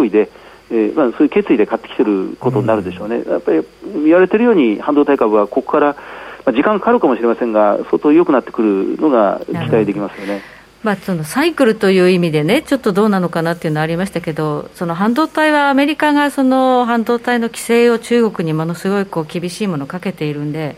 [0.06, 0.30] いで、
[0.70, 3.62] えーまあ、そういう決意で買ってきてることになるでしょうね、うん、やっぱり
[4.04, 5.96] 言われてるように半導体株はここから
[6.44, 10.42] まあ、時間かかるかもしれませんが、相当良くなってくるのが期待できますよね。
[10.82, 20.76] まあ、そのサイクルという意味でね、ちょっとどうなのかなっていうのはありましたけど、その半導体はアメリカがその半導体の規制を中国にものすごいこう厳しいものをかけているんで、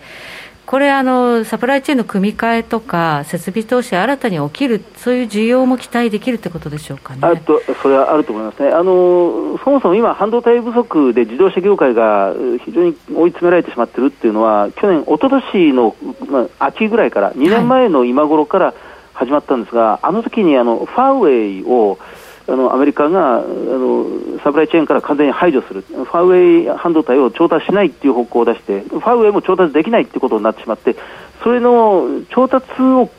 [0.74, 7.20] これあの、サプライチェーンの組み替えとか、設備投資、新たに起きる、そういう需要も期待できるってことでしょうかね。
[7.22, 8.70] あとそれはあると思いますね。
[8.70, 12.34] あの、そもそも今、半導体不足で自動車業界が
[12.64, 15.94] 非常に追い詰められてしまってるっていうのは、去年、一昨年の、
[16.28, 18.74] まあ、秋ぐらいから、2年前の今頃から
[19.12, 22.00] 始まったんですが、はい、あの時にあのファーウェイを、
[22.46, 24.06] あのアメリカがあの
[24.42, 30.96] サプライチェーンから完全に排除する、ファーウェイ半導体を調達しないっていう方向を出して、ファーウェイも調達できないっていうことになってしまって、
[31.42, 33.10] それの調達を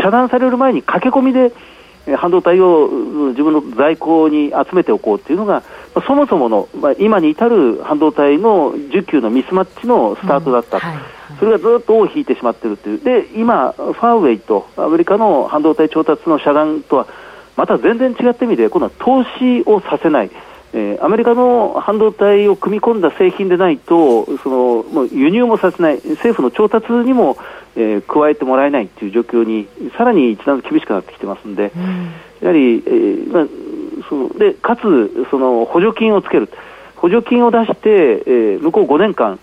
[0.00, 1.52] 遮断される前に駆け込みで、
[2.16, 2.88] 半導体を
[3.30, 5.62] 自分の在庫に集めておこうというのが、
[6.06, 10.98] そもそもの、まあ、今に至る半導体の需給のミスマッチのスタートだった、うんはい、
[11.38, 17.06] それがずっと尾を引いてしまっているという、で今、ファーウェイとアメリカの半導体調達の遮断とは
[17.58, 20.30] また全然違った意味で、今度は投資をさせない、
[20.72, 27.36] えー、アメリカの半導体を組み込んだ製品でないと、そのもう輸入もさせない、政府の調達にも、
[27.74, 29.66] えー、加えてもらえないという状況に、
[29.96, 33.46] さらに一段厳しくなってきてますんで、うん、やはり、えーまあ、
[34.08, 36.48] そのでかつその補助金をつける、
[36.94, 39.40] 補助金を出して、えー、向こう5年間、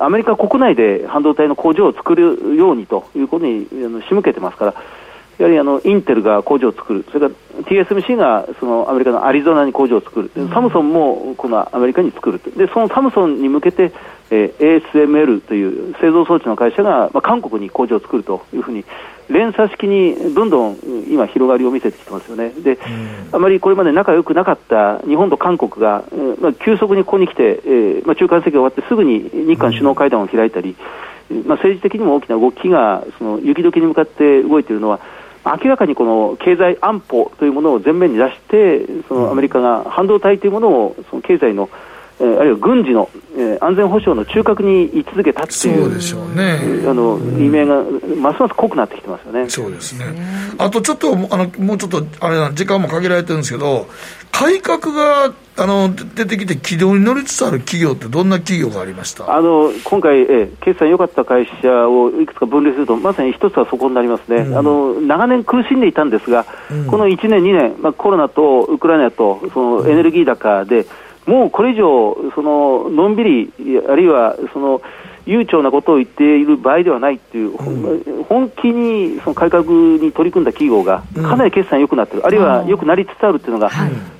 [0.00, 4.74] アメリカ国内で半導体の工場を作るようにということにあの仕向けてますから、
[5.38, 13.92] やはりあのインテルが工場を作る、それから TSMC がそのアメリカのアリゾナに工場を作る、サムソンもこのアメリカに作るでそのサムソンに向けて、
[14.30, 18.84] えー、ASML という製造装置の会社が、まあ、韓国に工場を作るというふうに、
[19.28, 22.78] 連鎖式にどんどん今、広がりを見せてきてますよね、で
[23.32, 26.04] あまりこれまで仲良くなかった日本と韓国が、
[26.40, 30.76] まあ、急速にここに来て、えーまあ、中間席が終わってすぐに日韓首脳会談を開いたり、
[31.30, 35.00] まあ、政治的にも大きな動きがその雪解けに向かって動いているのは、
[35.44, 41.68] 明らかにこの経済安保というものを前面に出して、そのアメリカが半導体というものをその経済の
[42.20, 47.82] えー、あるいは軍事の、えー、安全保障の中核に位置づけたっていう、そうでしょうね、あの意味が
[48.20, 49.48] ますます濃くなってきてますよね。
[49.50, 50.06] そうですね。
[50.58, 53.86] あとちょっと、あのもうちょっと、あれな、時間も限られてるんですけど、
[54.30, 59.32] 改革があの出てきて、軌道に乗りつつある企業って、どんな企業がありました？
[59.32, 70.86] あの今回、え決算良かった会社をいくつか分類すると、まさに一つはそこになりますね、うん、あの長年苦しんでいたんですが、うん、この1年、2年、まあ、コロナとウクライナとそのエネルギー高で、
[71.26, 73.52] もうこれ以上、そののんびり、
[73.88, 74.82] あるいはその
[75.26, 83.70] 悠長なことを言っている場合ではないっていう、うん、本気にその改革に取り組んだ企業が、かなり決算良くなってる、あるいは良くなりつつあるっていうのが、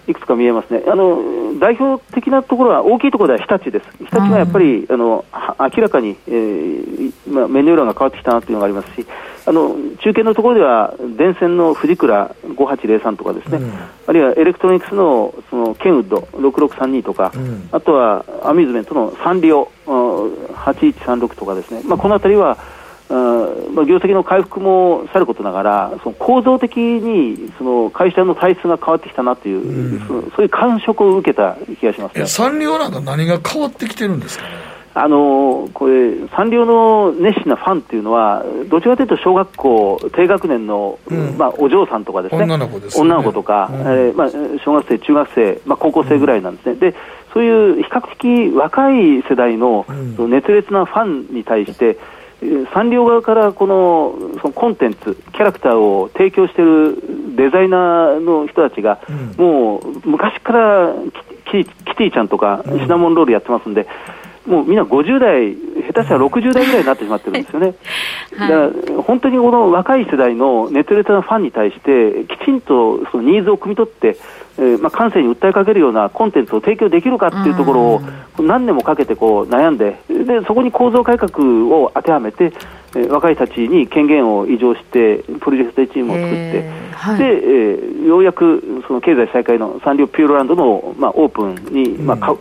[0.06, 0.14] い。
[0.14, 5.24] くつか見えますね、あの代表的なところは、大きいところでは日立です、日立はやっぱりあの
[5.58, 9.06] 明らかに、えーまあ、メニュー欄が変わってきたなというのがありますし、
[9.46, 13.72] あの中堅のところでは、電線の富士倉5803とかですね、うん、
[14.06, 22.56] あるいはエレクトロニクスのそのケンウッド6632とか、うん、あとはアミューズメントのサンリオ8136とかですね、まあ、このあたりは、
[23.74, 34.74] まあ、業績の回復もさることながら、その構造的にその会社の体質が変わってきたなという、うん、そういう感触を受けた気がします、ね、サンリオなんか何が変わってきてるんですかね？
[34.96, 44.30] あのこれ、サンリオの熱心なファンっていうのは、どちらかというと小学校低学年の、うん、まあ、お嬢さんとかですね、女の子ね、女の子とか、うん、えー、まあ、
[44.64, 46.94] 小学生、中学生、まあ、高校生ぐらいなんですね、で
[47.32, 49.84] そういう比較的若い世代の
[50.28, 51.98] 熱烈なファンに対して、
[52.72, 57.02] サンリオ側からこのそのコンテンツ、キャラクターを提供している
[57.34, 60.94] デザイナーの人たちが、うん、もう昔から
[61.50, 63.88] キキティちゃんとかシナモンロールやってますんで、
[64.46, 65.54] もうみんな50代、
[65.86, 67.74] 下手したら60代ぐらいになってしまってるんですよね。
[68.36, 74.16] はい、だから本当にこの若い世代の熱烈なファンに対して、きちんとそのニーズを汲み取って、
[74.58, 78.00] えーまあ、感性に訴えかけるようなコンテンツを提供できるかっていうところを、
[78.40, 82.52] 何年もかけてこう悩んでで、そこに構造改革を当てはめて、
[82.96, 92.36] えー、若い人たちに権限を移譲して、プロジェクトチームを作って、はい、でえー、ようやくその経済再開のサンリオピューロランドの、まあ、オープンに、まあ、か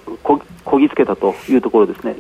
[0.73, 2.15] ここぎつけたというところですね。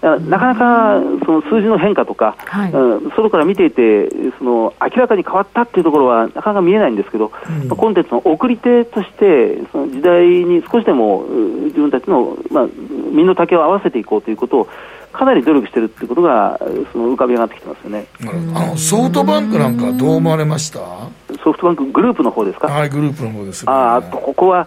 [0.00, 11.24] なかなかその数字の変化とか、はい、うん、外から見ていてその明らかに変わったっていうところはなかなか見えないんですけど、うん、まあ、コンテンツの送り手としてその時代に少しでも
[11.66, 12.66] 自分たちの、まあ、
[13.12, 14.68] 身の丈を合わせていこうということを
[15.12, 16.58] かなり努力してるっていうことが
[16.92, 18.06] その浮かび上がってきてますよね。
[18.56, 20.80] あのソフトバンクなんかどう思われました？
[21.44, 22.66] ソフトバンクグループの方ですか？
[22.66, 24.66] はいグループの方です、ね、ああここは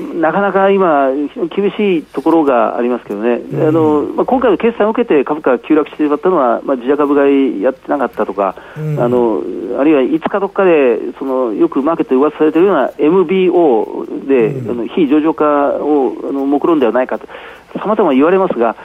[0.00, 1.10] なかなか今、
[1.54, 9.42] 厳しいところがありますけどね、うん、あのまあ、今回の決算を受けて株価が急落してしまったのは、まあ、自社株買いやってなかったとか、うん、あの
[9.78, 17.26] あるいはいつかどっかでそのよくマーケットで噂されているような MBO で、うん、あの非上場化をあの目論んではないかと、
[17.78, 18.76] さまざま言われますが、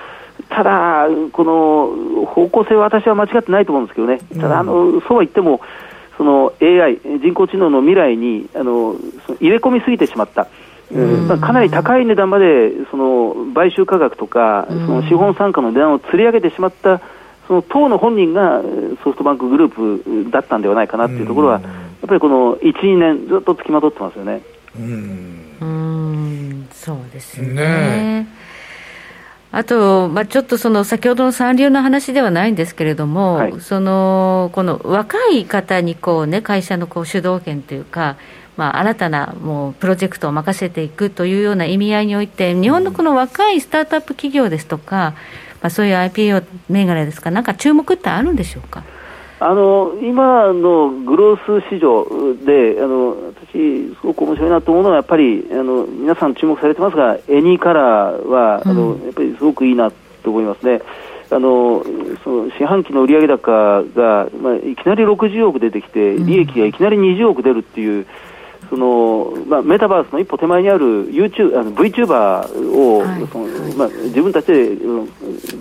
[0.49, 5.61] ただ、この方向性は私は間違ってないと思うんですけどね、ただ、あのそうは言っても、
[6.17, 8.95] その AI、人工知能の未来にあの
[9.39, 10.47] 入れ込みすぎてしまった。
[10.91, 17.01] まあ、かなり高い値段までその買収価格とか、その資本参加の値段を釣り上げてしまった、
[17.47, 18.61] その党の本人が
[19.03, 21.67] ソフトバンクグループだったんではないかなというところは、や
[22.05, 24.41] っぱりこの1、2年、ずっとつきまとってますよね。
[24.79, 26.67] うん。
[26.71, 27.53] そうですね。
[27.53, 28.27] ね
[29.51, 38.17] あと、まあ、ちょっとその先ほどの三流の話ではないんですけれども、はい、そのこの若い方にこう、ね、会社のこう主導権というか、
[38.57, 45.13] まあ、新たなもうプロジェクトを任せていくというような意味合いにおいて、日本のこの若いスタートアップ企業ですとか、
[45.61, 48.83] まあ、そういう IPO 銘柄ですか、なんか注目ってあるんでしょうか？
[49.37, 52.07] あの今のグロース市場
[52.45, 59.91] であの私、すごく面白いなと思うのはやっぱりあの皆さん注目されてますがエニーカラーは、あのやっぱりすごくいいな
[60.23, 60.81] と思いますね。
[61.29, 61.83] あの
[62.23, 68.05] その四半期の売上高が、まあ、いきなり60億出てきて、利益がいきなり20億出るっていう、
[68.69, 74.75] そのまあ、メタバースの一歩手前にある YouTube あの VTuber を、はい、そのまあ、自分たちで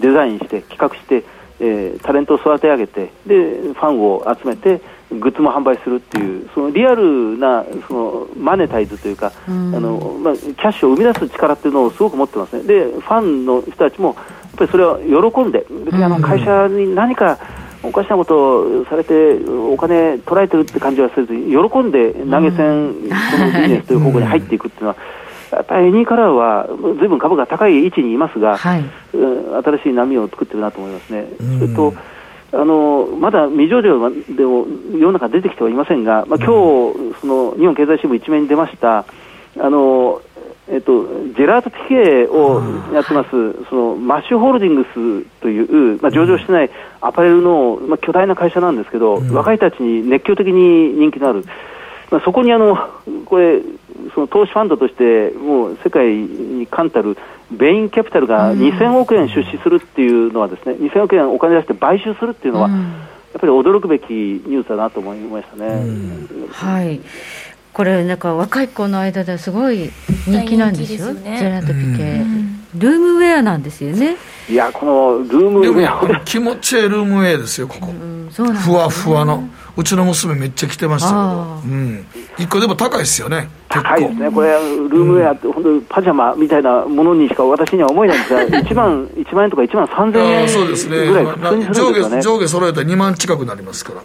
[0.00, 1.24] デザインして、企画して、
[1.60, 14.16] えー、タレントを育て上げてで、ファンを集めて、グッズも販売するっていう、そのリアルなそのマネタイズというか、うん、あのまあ、キャッシュを生み出す力っていうのをすごく持ってますね、でファンの人たちも、やっ
[14.56, 17.38] ぱりそれを喜んで、別にあの会社に何か、
[17.84, 24.96] おかしなことをされて、お金取られてるって感じはせずに、喜んで投げ銭、このビジネスという方向に入っていくっていうのは、
[25.52, 26.66] やっぱりエニーカラーは、
[26.98, 31.26] ずいぶん株が高い位置にいますが、はい、新しい波を作ってるなと思いますね。
[31.58, 31.94] それと
[32.52, 36.46] あのまだ未上場でも世の中出てきてはいませんが、まあ今
[36.92, 39.04] 日その日本経済新聞一面に出ました、あ
[39.70, 40.20] の
[40.66, 43.30] えっと、ジェラート・ピケをやってます、
[43.68, 46.70] そのマッシュホールディングスという、まあ、上場してない
[47.02, 51.44] アパレルの、まあ、巨大な会社なんですけど、うん、若いたちに熱狂的に人気のある、
[52.10, 52.76] まあ、そこにあの
[53.26, 53.60] これ
[54.14, 57.16] その投資ファンドとしてもう世界に冠たる
[57.50, 65.84] ベインキャピタルが2000億円出資するっていうのはですね、2000億円お金出して買収するっていうのは、やっぱり驚くべきニュースだなと思いましたね。
[66.50, 67.00] はい
[67.74, 69.90] これなんか若い子の間ではすごい
[70.28, 74.16] 人気なんですよ、すね、ジェラートピケ、うん、ルームウェアなんですよね。
[74.48, 76.20] いやこのルームウェア。
[76.20, 79.48] 気持ちいいルームウェアですよここ、うん、そうなん、ね、ふわふわの。
[79.76, 82.06] うちの娘めっちゃ着てましたけど、うん、
[82.36, 83.48] 1個でも高いですよね。
[83.68, 84.30] 高いですね。
[84.30, 91.12] これルームウェアって本当にパジャマみたいなものにしか私には思えないんですが 1万1万円とか1万3000円ぐらい普通にするん
[91.72, 92.22] ですよね。
[92.22, 94.02] 上下揃えたら2万近くなりますから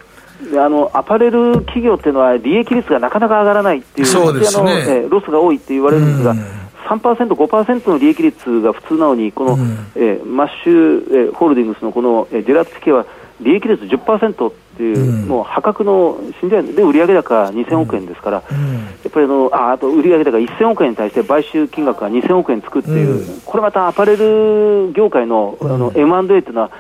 [0.52, 6.40] であのアパレル企業っていうのは利益率がなかなか上がらないっていうそうですね、えロスが多いって言われるんですが、うん、
[6.88, 13.06] 3%、5%の利益率が普通なのに、この、うん、えマッシュ、えホールディングスのこの、えジェラートピケは
[13.42, 26.72] 利益率10%っていう、うん、もう破格の信頼で売上高2000億円ですから、うん、やっぱりあのああと売上高1000億円に対して買収金額が2000億円つくっていう、うん、これまたアパレル業界のあの M&A っていうのは、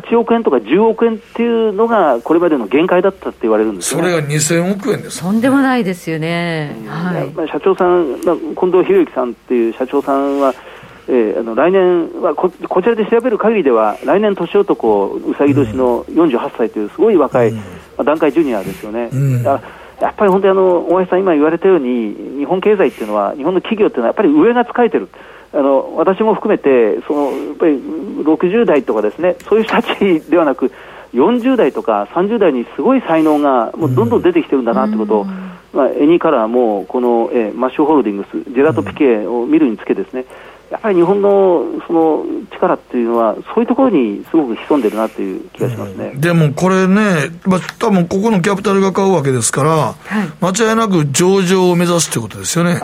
[0.00, 5.20] 8億円とか10億円っていうのが、これまでの限界だったって言われるんです、ね、それが2000億円です。
[5.20, 10.54] とんでもないですよね、はい、社長さん、近藤博之さんっていう社長さんは、
[11.08, 17.62] えー、あの来年はこ、こちらで調べる限りでは、来年年男、うさぎ年の48歳という、すごい若い、うん、ま
[17.98, 19.10] あ、団塊ジュニアですよね。
[19.12, 19.42] うん。
[19.42, 25.08] やっぱり本当にあの大橋さん、今言われたように、日本経済っていうのは、日本の企業っていうのは、やっぱり上が使えてる。
[25.54, 30.72] あの私も含めてそのやっぱり60代とかですねそういう人たちではなく
[31.12, 35.28] 40代とか30代にすごい才能がもうどんどん出てきてるんだなってことを、うん、
[35.74, 40.24] まあ、エニーカラーもこの、えー、マッシュホールディングスジェラートピケを見るにつけですね
[40.70, 49.94] やっぱり日本のその力っていうのは、そういうところにすごく潜んでるなっていう気がしますね、うん、でもこれね、まあ多分ここのキャピタルが買うわけですから、は
[50.24, 52.80] い、間違いなく上場を目指すということですよね。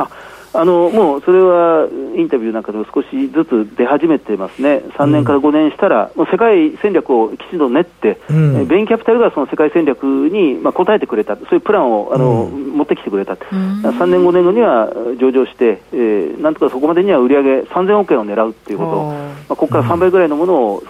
[0.52, 14.90] ああのもうそれはインタビューなんかでも少しずつ出始めてますね、3年から5年したら、もう世界戦略をきちんと練って、うん、ベインキャピタルがその世界戦略に、まあ、応えてくれた、そういうプランをあの、うん、持ってきてくれた、うん、3年、5年後には
[15.20, 20.82] 上場して、えー、なんとかそこまでには売り上げ3000億円を狙うっていうことを、まあ、ここから3倍ぐらいのものを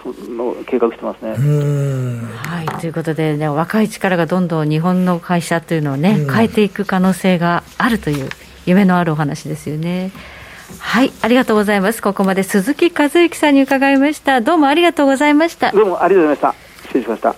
[0.66, 1.34] 計画してますね。
[2.36, 8.28] はい、ということで、ね、若い力がどんどん日本の会社というのをね、変えていく可能性があるという
[8.68, 10.12] 夢のあるお話ですよね。
[10.78, 12.02] はい、ありがとうございます。
[12.02, 14.42] ここまで鈴木和之さんに伺いました。
[14.42, 15.72] どうもありがとうございました。
[15.72, 16.88] どうもありがとうございました。
[16.88, 17.34] 失礼しました。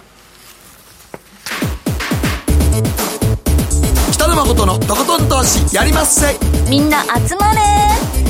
[4.12, 6.37] 北野誠のとことん投資やりまっせ。
[6.68, 7.61] みんな集まれ。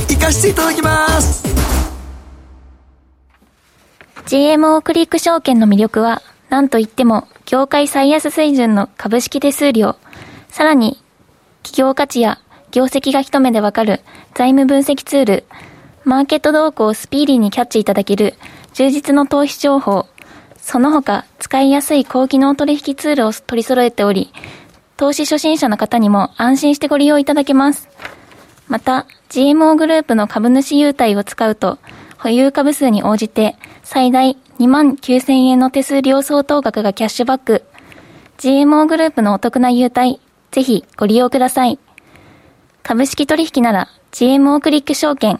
[0.07, 1.43] 行かしていただきます。
[4.27, 9.95] GMO クリック証券の魅力は、何といっても、業界最安水準の株式手数料、
[10.49, 11.01] さらに、
[11.63, 12.39] 企業価値や
[12.71, 14.01] 業績が一目でわかる
[14.33, 15.43] 財務分析ツール、
[16.03, 18.33] マーケット動向をスピーディーにキャッチいただける
[18.73, 20.07] 充実の投資情報、
[20.57, 24.31] その他使いやすい高機能取引ツールを取り揃えており、
[24.97, 27.89] 投資初心者の方にも安心してご利用いただけます。
[28.67, 31.77] また、GMO グループの株主優待を使うと、
[32.17, 37.63] 保有株数に応じて最大2万9000円の手数料相当額がキャッシュバック。
[38.37, 41.79] GMO グループのお得な優待、ぜひご利用ください。
[42.83, 45.39] 株式取引なら GMO クリック証券。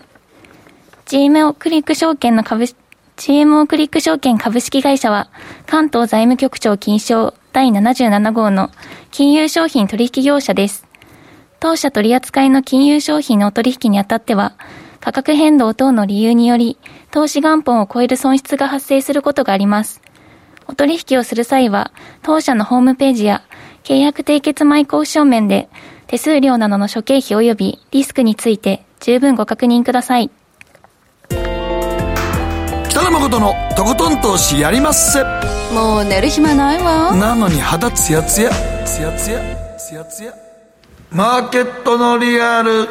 [1.07, 2.65] GMO クリック証券の株、
[3.17, 5.27] GMO クリック証券株式会社は
[5.65, 8.69] 関東財務局長金賞第77号の
[9.09, 10.85] 金融商品取引業者です。
[11.59, 14.53] 当社取扱いの金融商品のお取引にあたっては、
[14.99, 16.77] 価格変動等の理由により、
[17.09, 20.01] 投資元本を超える損失が発生することがあります。
[20.67, 23.41] お取引をする際は、当社のホームページや
[23.83, 25.69] 契約締結前交渉面で
[26.12, 30.30] 手数料などの諸経費及びリスクについて十分ご確認ください。
[32.89, 35.24] 北野誠のとことん投資やりまっせ。
[35.74, 37.16] もう寝る暇ないわ。
[37.16, 38.49] なのに肌ツヤツヤ、
[38.84, 39.39] ツヤツヤ、
[39.78, 40.34] ツヤツヤ。
[41.12, 42.89] マーケットのリアル。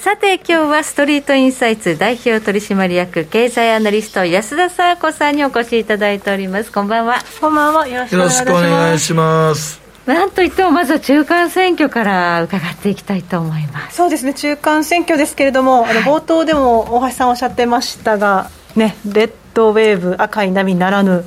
[0.00, 13.96] さて今日はストリートインサイツ代表取締役経済アナリスト安田沙子さんにお越しいただいておりますこんばんはこんばんはよろしくお願いしますなんといってもまずは中間選挙から伺っていきたいと思います。
[13.96, 14.34] そうですね。
[14.34, 21.24] 中間選挙ですけれども、はい、あの冒頭でも大橋さんおっしゃってましたが、ね、 red wave 赤い波ならぬ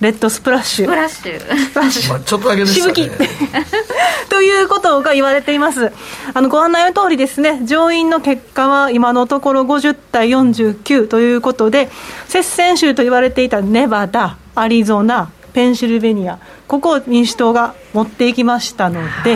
[0.00, 3.10] red splash。splash。splash、まあ、ちょっとだけでし ぶき。
[4.30, 5.90] ということが言われています。
[6.34, 11.90] あのご案内の通りですね上院の結果は今のところ50対49ということで
[12.28, 16.38] 接戦州と言われていたネバダアリゾナペンシルベニア、
[16.68, 19.34] ここを民主党が持っていきましたので、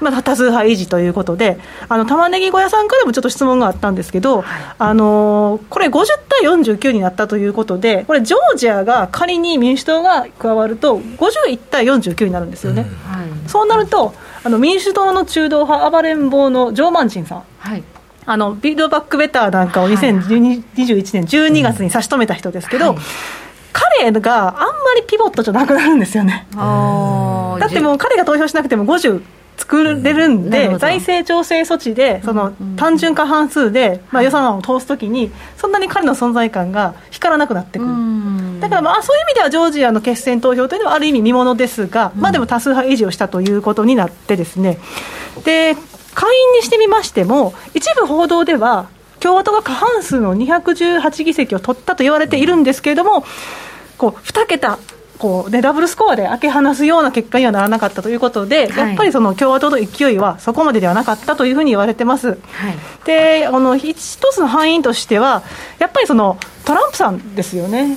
[0.00, 1.58] まあ、多数派維持ということで、
[1.90, 4.44] あの玉ねぎ小屋さんからもちょっと質問があったんですけど、
[4.78, 12.86] あのこれ、50対49になったということで、これ、ジョージアが仮に民主党が加わると、51対49になるんですよね。
[13.42, 17.84] うん、そうなるとあの民主党の中道派、暴れん坊のジョー・マンチンさん、はい、
[18.24, 20.72] あのビルドバックベターなんかを2021
[21.12, 22.96] 年12月に差し止めた人ですけど、はい
[23.76, 26.46] 彼があんまりピボットじゃなくなるんですよね。
[26.54, 29.22] だってもう彼が投票しなくても50
[29.58, 44.78] 作れるんで、うん、財政調整措置で、その単純化半数で、まあ、予算案を通すときに、そんなに彼の存在感が光らなくなってくる、だからまあそういう意味では、ジョージアの決選投票というのはある意味見ものですが、まあ、でも多数派維持をしたということになってですね、
[45.44, 45.74] で
[46.14, 48.88] 会員にしてみましても、一部報道では、
[49.20, 53.24] 共和党が過半数の218議席を取ったと言われているんですけれども、
[53.98, 54.78] こう2桁
[55.18, 62.28] こうね、ダブルスコアで開け放すような結果にはならなかったということで、はい、やっぱりその共和党の勢いはそこまでではなかったというふうに言われてます。
[62.28, 62.38] はい、
[63.04, 63.94] であの一
[64.32, 65.42] つの敗因としては、
[65.78, 67.96] やっぱりそのトランプさんですよね。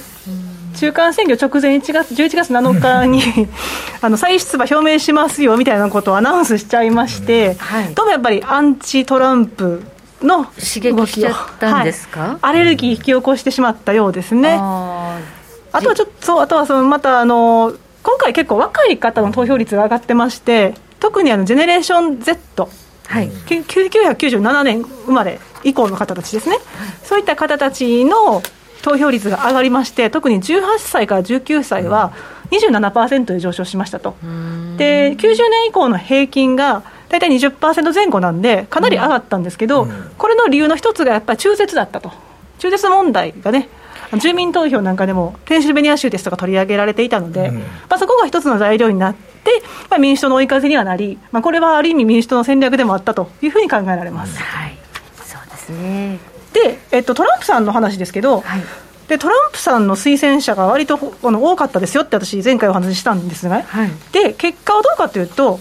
[0.76, 3.50] 中間選挙直前1月11月7日に
[4.02, 9.84] あの再出馬表明しますよみたいなことをアナウンスしちゃいまして、はい、どうもやっぱりアンチトランプ
[10.22, 14.58] の刺激しちゃったんですか、はい、アレルギー引き起こしてしまったようですね。
[15.72, 22.70] あとはちょっと、あとはそのまたあの、今回結構若い方の投票率が上がってまして、特にあのジェネレーション Z、
[23.08, 26.64] はい、1997年生まれ以降の方たちですね、はい、
[27.04, 28.42] そういった方たちの
[28.82, 32.14] 投票率が上がりまして、特に18歳から19歳は
[32.52, 34.16] 27%で上昇しましたと。
[34.78, 39.88] で、90年以降の平均が大体20%前後なんで、かなり上がったんですけど、
[40.18, 42.12] これの理由の一つがやっぱり中絶だったと。
[42.60, 43.70] 中絶問題がね、
[44.18, 54.40] 住民投票なんかでも、ペンシルベニア州ですとか取り上げられていたので、うん、まあ、そこが一つの材料になって、まあ、民主党の追い風にはなり、まあ、これはある意味、民主党の戦略でもあったというふうに考えられます。
[54.40, 54.78] はい、
[55.24, 56.20] そうですね。
[56.54, 58.64] で、えっと、トランプさんの話ですけど、はい。
[59.08, 65.60] でトランプさんの推薦者が割とあの多かったですよって私、前回お話ししたんですが、はい、で結果はどうかというと、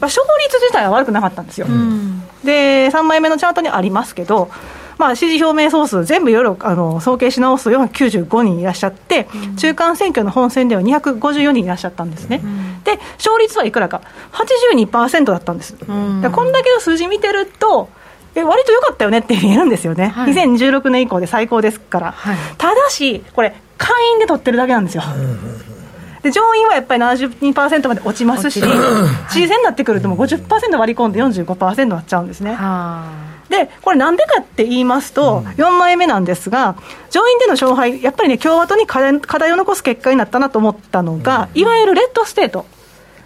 [0.00, 4.50] まあ、勝率自体は悪くなかったんですよ、うん、で3枚目のチャートにありますけど、
[4.98, 17.88] まあ、支持表明総数、全部いろいろあの総計し直すと495人いらっしゃって、うん、中間選挙の本選では254人いらっしゃったんですね、うん、で勝率はいくらか、82%だったんです、うん、こんだけの数字見てると、
[18.34, 25.02] え割と良かったよねって言えるんですよね、はい、2016年以降で最高ですから、はい、ただし、これ、会員で取ってるだけなんですよ。
[26.24, 28.60] で上院はやっぱり72%まで落ちますし、
[29.30, 32.56] 知事選になってくるともう50%割り込んで45%になっちゃうんですね。
[33.50, 36.76] でこれ、なんでかって言いますと、4枚目なんですが、
[37.10, 39.02] 上院での勝敗、やっぱりね、共和党に課
[39.38, 42.64] 題を残す結果になったなと思ったのが、いわゆる red state。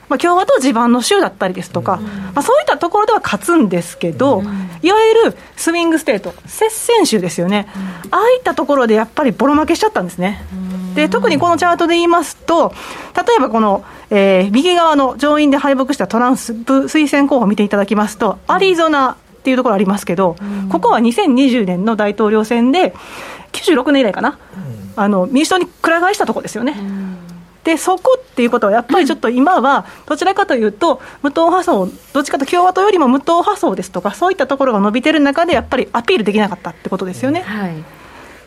[0.08, 1.98] まあ、共和党地盤の州だったりですとか、
[2.34, 4.42] まあ、そういったところでは勝つんですけど、
[4.82, 7.68] いわゆる swing state、接戦州ですよね、
[8.10, 10.42] ああいったところでやっぱりボロ負けしちゃったんですね。
[10.94, 12.72] で特にこのチャートで言いますと、
[13.16, 16.40] 例えばこの、えー、右側の上院で敗北したトランプ
[16.84, 20.36] 推薦候補を見ていただきますと、アリゾナっていうところありますけど、
[20.70, 22.94] ここは2020年の大統領選で、
[23.52, 24.38] 96年以来かな、
[24.96, 26.76] あの民主党にくら替えしたところですよね。
[27.68, 37.42] でそこっていうことは、やっぱりちょっと今は、どちらかというと、無党派層、どっちかと共和党よりも無党派層ですとか、そういったところが伸びてる中で、やっぱりアピールできなかったってことですよね。
[37.42, 37.74] はい、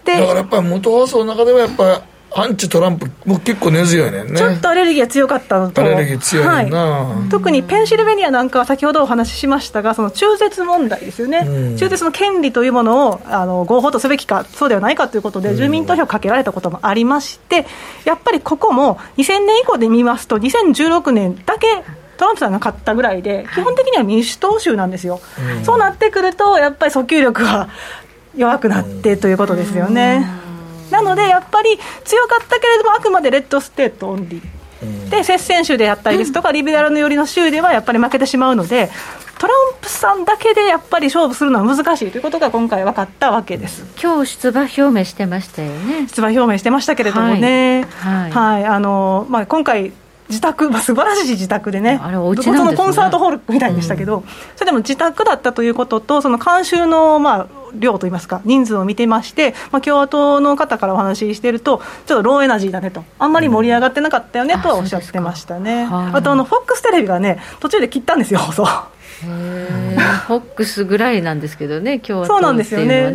[0.06, 2.02] でだからやっぱり無党派層の中では、やっぱり
[2.34, 4.24] アンチトランプも結構根強いね。
[4.24, 5.82] んねちょっとアレルギーが強かったのと。
[5.82, 17.66] アレルギー強いな、はい、特にペンシルベニアなんかは先ほどお話ししましたがその中絶問題ですよね、うん、中絶の権利というものをあの合法とすべきかそうではないかということで住民投票をかけられたこともありまして、
[18.06, 21.68] やっぱりここも2000年以降で見ますと2016年だけ
[22.18, 25.20] トランプさんが勝ったぐらいで、基本的には民主党州なんですよ、
[25.58, 27.70] うん、そうなってくると、やっぱり訴求力が
[28.38, 30.42] 弱くなってということですよね。
[31.00, 34.62] うんなので、やっぱり強かったけれども、あくまで red state only。
[35.10, 38.90] で接戦州であったりですとか、リベラルの寄りの州ではやっぱり負けてしまうので、
[39.38, 43.86] トランプさんだけでやっぱり勝負するのは難しいということが今回分かったわけです。
[44.02, 46.08] 今日出馬表明してましたよね。
[46.08, 48.32] 出馬表明してましたけれどもね、はい、はい。
[48.32, 49.92] はい、あのまあ、今回、
[50.32, 54.24] 自宅、まあ、素晴らしい自宅でね、あれお家なん、ね、コンサートホールみたいでしたけど、うん、
[54.56, 65.88] それでも自宅だったということと、その観衆の、まあ、量といいますか、人数を見てまして、まあ、共和党の方からお話ししていると、ちょっとローエナジーだねと、あんまり盛り上がってなかったよねとはおっしゃってましたね。
[65.92, 68.68] ああとあの、フォックステレビがね、途中で切ったんですよ、放送。
[69.22, 73.12] フォックスぐらいなんですけどね、今日は、そうなんですよね。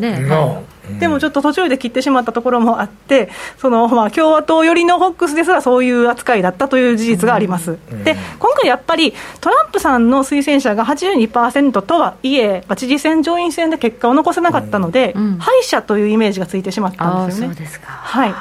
[1.00, 3.28] でもちょっと途中で切ってしまったところもあって、
[3.58, 7.76] そのまあ共和党寄りのフォックスですらそういう扱いだったという事実があります。
[8.04, 17.56] で、今回やっぱりトランプさんの推薦者が82%とはいえ、知事選、上院選で結果を残せなかったので、敗者というイメージがついてしまったんですよね。
[17.84, 18.34] はい。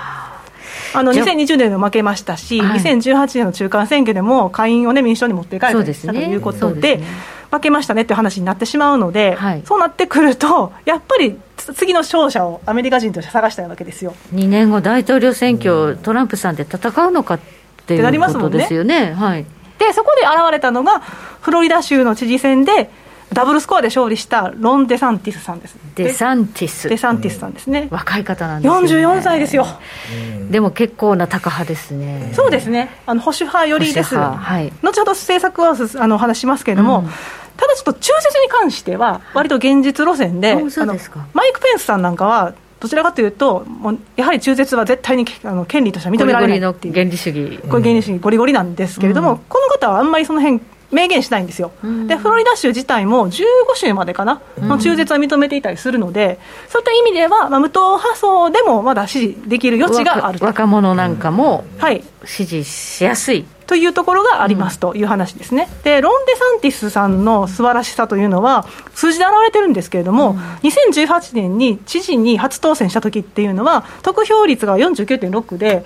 [0.94, 7.02] あの2020年で負けましたし、2018年の中間選挙でも下院を、ね、民主党に持っていかれたということで、
[7.52, 11.38] 負けましたねっていう話になってしまうので、はい、そうなってくると、やっぱり
[11.76, 17.40] 次の勝者をアメリカ人として探したいわけですよ2年後、大統領選挙、トランプさんで戦うのかっ
[17.86, 19.14] ていうことですよね。
[19.14, 19.46] はい、
[19.80, 22.90] でそこで現れたのが、フロリダ州の知事選で、
[23.34, 25.78] ダブルスコアで勝利したロン・デサンティスさんです。
[25.96, 26.88] デサンティス。
[26.88, 27.88] デサンティスさんですね。
[27.92, 29.06] 若い方なんですよ、ね。
[29.06, 29.66] 44歳ですよ。
[30.50, 32.32] でも結構な高派ですね。
[32.34, 32.90] そうですね。
[33.06, 34.16] あの保守派寄りです。
[34.16, 34.72] はい。
[34.82, 37.10] 後ほど政策はあの話しますけれども、うん
[37.58, 40.64] ただちょっと中絶に関しては、割と現実路線で、あの
[41.34, 50.60] マイク・ペンスさんなんかは、どちらかというと、もうやはり中絶は絶対にあの権利としては認められないっていう、原理主義、これ原理主義、ゴリゴリなんですけれども、うん、この方はあんまりその辺
[50.96, 53.42] 明言しないんですよ、うん、でフロリダ州自体も15
[53.76, 56.40] 州までかな、の中絶は認めていたりするので、
[56.70, 61.66] そういった意味では、まあ、無党派層でもまだ支持できる余地がある若者なんかも
[62.24, 63.46] 支持しやすい。
[63.68, 65.68] というところがありますという話ですね。
[65.84, 75.84] で、ロン・デサンティスさんの素晴らしさというのは、数字で表れてるんですけれども、うん、2018年に知事に初当選した時っていうのは、得票率が49.6で、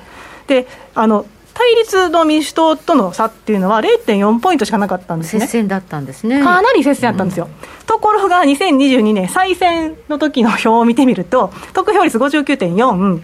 [0.48, 1.26] で、あの、
[1.60, 5.42] 対立の民主党との差っていうのは0.4ポイントしかなかったんですね。
[5.42, 6.42] 接戦だったんですね。
[6.42, 7.50] かなり接戦だったんですよ。
[7.52, 13.22] うん、ところが2022年再選の時の表を見てみると、得票率59.4、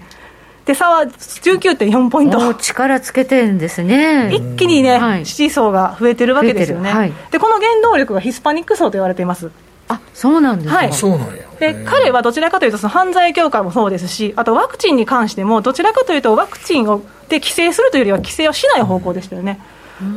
[0.65, 2.53] で差は19.4ポイント。
[2.55, 4.33] 力つけてるんですね。
[4.33, 9.49] 一気にね、はい、支持層が増えてるわけですよね、はい、でこの原動力がヒスパニック層と言われています
[9.87, 11.43] あそうなんですはい、そうなんや。
[11.59, 19.59] で彼はどちらかというとその犯罪強化もそうですしあとワクチンに関してもどちらかというとワクチンをで規制するというよりは規制をしない方向でしたよね、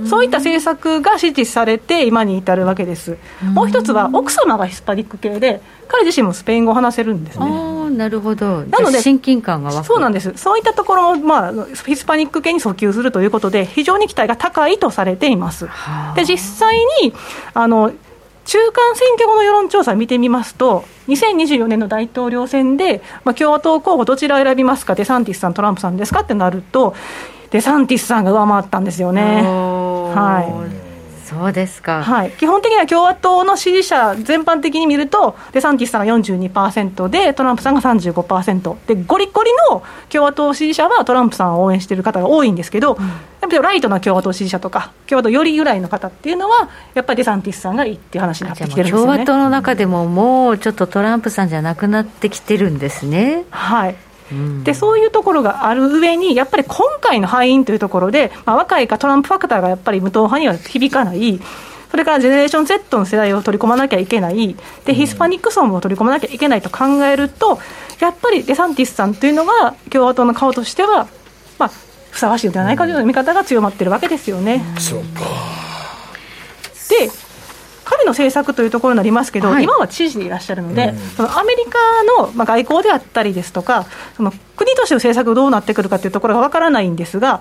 [0.08, 3.16] そういった政策が支持されて今に至るわけです。
[3.42, 7.78] もう一つは奥様がヒスパニック系で彼自身もスペイン語を話せるんですね。
[7.90, 8.64] なるほど。
[8.64, 10.32] なので親近感がそうなんです。
[10.36, 11.52] そういったところも、まあ、
[11.86, 15.68] ヒスパニック系に訴求するということで非常に期待が高いとされています。
[16.14, 17.14] で実際に
[17.54, 17.92] あの
[18.48, 26.20] 中間選挙後の世論調査見てみますと、2024年の大統領選で、まあ、共和党候補、どちらを選びますか、デサンティスさん、トランプさんですか？
[26.20, 26.94] ってなると、
[27.50, 29.42] デサンティスさんが上回ったんですよね。
[29.42, 30.87] はい
[31.28, 53.44] そうですか、はい、基本的には共和党の支持者全般的に見ると、デサンティスさんが42%で、トランプさんが35%、でゴリゴリの共和党支持者はトランプさんを応援している方が多いんですけど、うん、やっぱりライトな共和党支持者とか、共和党よりぐらいの方っていうのは、やっぱりデサンティスさんがいいっていう話になってきてるんですよ、ね、共和党の中でも、もうちょっとトランプさんじゃなくなってきてるんですね。
[53.50, 53.96] はい
[54.64, 61.40] でそういうところがある上に、やっぱり今回の敗因というところで、まあ、若いかトランプファクターがやっぱり無党派には響かない、
[61.90, 67.58] それからジェネレーション Z の世代を取り込まなきゃいけない、でヒスパニック層も取り込まなきゃいけないと考えると、
[68.00, 71.08] やっぱりデサンティスさんというのが、共和党の顔としては、
[71.58, 71.70] まあ、
[72.10, 74.64] ふさわしいのではないかという見方が強まっているわけですよね。
[74.78, 75.20] そうか。
[76.88, 77.10] で
[77.88, 87.40] 彼の政策というところになりますけど、はい、今は知事でいらっしゃるので、うん、そのアメリカの、まあ、外交であったりですとか、その国としての政策どうなってくるかというところがわからないんですが、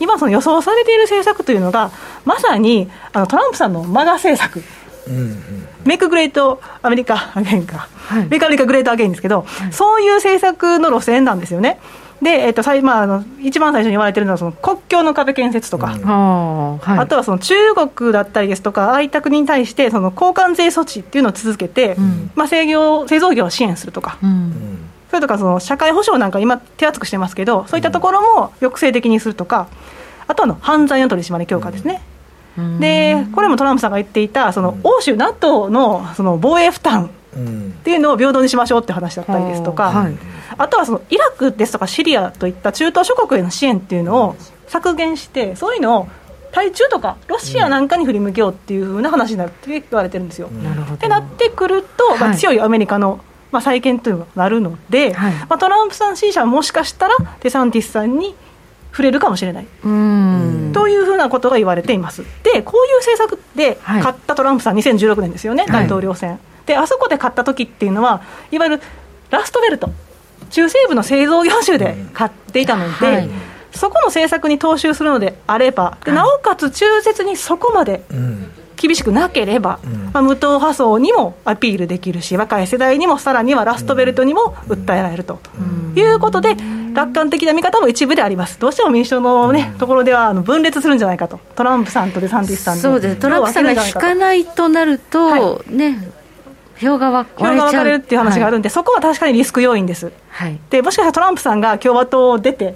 [0.00, 1.92] 今、その予想されている政策というのが、
[2.24, 4.62] まさにあのトランプさんの MAGA 政策。
[5.06, 11.78] うんうん、 make great America again か、はい、 make America great again ですけど、はい、そういう政策の路線なんですよね。
[12.24, 16.78] で、えっとまあ、あの一番最初に言われているのはその国境の壁建設とか、うん。
[16.78, 24.18] はい、あとはその中国だったりですとか、ああいった国に対してその高関税措置っていうのを続けて、うん、まあ、製業製造業を支援するとか。
[24.22, 24.78] うん。
[25.10, 29.68] それとかその社会保障なんか今、手厚くしてますけど、そういったところも抑制的にするとか、
[30.26, 32.00] あとはの犯罪の取り締まり強化ですね。
[32.78, 40.16] でこれもトランプさんが言っていたその欧州 NATO のその防衛負担っていうのを平等にしましょうって話だったりですとか、はい、
[40.56, 44.36] あとはそのイラクですとかシリアといった中東諸国への支援っていうのを
[44.68, 46.08] 削減してそういうのを
[46.54, 50.48] 対中とかロシアなんかに振り向けようっていうふうな話になって言われてるんですよ。
[50.48, 53.20] ってなってくると、まあ、強いアメリカの、
[53.50, 58.36] まあ、再建というのがなるので、はい、まあ、トランプさん支持者はもしかしたらデサンティスさんに
[58.92, 59.66] 触れるかもしれない。
[59.82, 62.22] というふうなことが言われています。
[62.44, 66.38] で、こういう政策で勝ったトランプさん、2016年ですよね、大統領選。
[66.66, 68.82] で、あそこで勝った時っていうのは、いわゆる
[69.30, 69.90] ラストベルト、
[70.50, 73.30] 中西部の製造業種で買っていたので、はい、
[73.72, 78.04] そこの政策に踏襲するのであれば、でなおかつ中絶にそこまで
[78.76, 85.40] 厳しくなければ、うん、まあ、無党派層にもアピールできるし、若い世代にも、さらにはラストベルトにも訴えられると
[85.96, 86.56] いうことで、
[86.94, 93.16] 楽観的な見方も一部であります、どうしても民主党の、ね、ところではあの分裂するんじゃないかと、トランプさんとデサンティスさんそうです。
[93.16, 96.08] トランプさんが引かないとなると、はい、ね、
[96.80, 102.74] 票が分かれるっていう話があるんで、はい、そこは確かにリスク要因です、はい、でもしかしたらトランプさんが共和党を出て、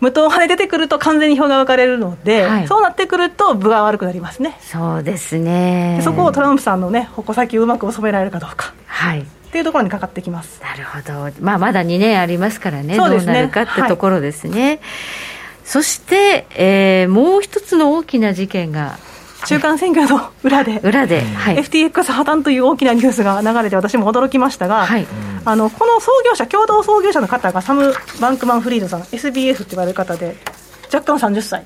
[0.00, 4.58] 無党派で出てくると完全に票が分かれるので、はい、そうなってくると分が悪くなりますね。
[4.60, 6.00] そうですね。
[6.04, 8.74] そこをトランプさんのね矛先をうまく収められるかどうか。
[8.86, 9.20] はい。
[9.20, 10.60] っていうところにかかってきます。
[10.62, 12.96] なるほど、まあ、まだ2年ありますからね、ね。
[12.96, 14.66] どうなるかってところですね。
[14.66, 14.80] はい、
[15.64, 18.98] そして、えー、もう一つの大きな事件が
[19.46, 25.06] 中間選挙の裏で、 裏で、はい、FTX 破綻という大きなニュースが流れて、私も驚きましたが、はい、
[25.44, 30.36] あのこの創業者、共同創業者の方がサム・バンクマン・フリードさん、SBF って言われる方で、
[30.92, 31.64] 若干30歳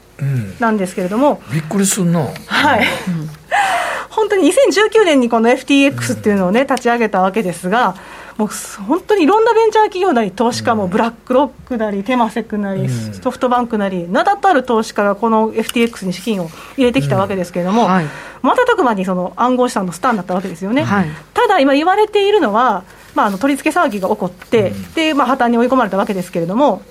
[0.59, 2.21] なんですけれども、うん、びっくりすんな。
[2.47, 3.31] はい、うん。
[4.11, 7.95] 本当に2019年にこの FTX っていうのをね、立ち上げたわけですが、
[8.39, 8.49] もう
[8.87, 18.07] 本当にいろんなベンチャー企業なり、投資家もブラックロックなり、テマセクなり、ソフトバンクなり、名だたる投資家がこの FTX に資金を入れてきたわけですけれども、はい、
[18.43, 20.85] 瞬く間にその暗号資産のスターになったわけですよね。
[20.85, 22.85] はい、ただ、今言われているのは、
[23.17, 26.83] まあ、あの取り付け騒ぎが起こって、でまあ、破綻に追い込まれたわけですけれども、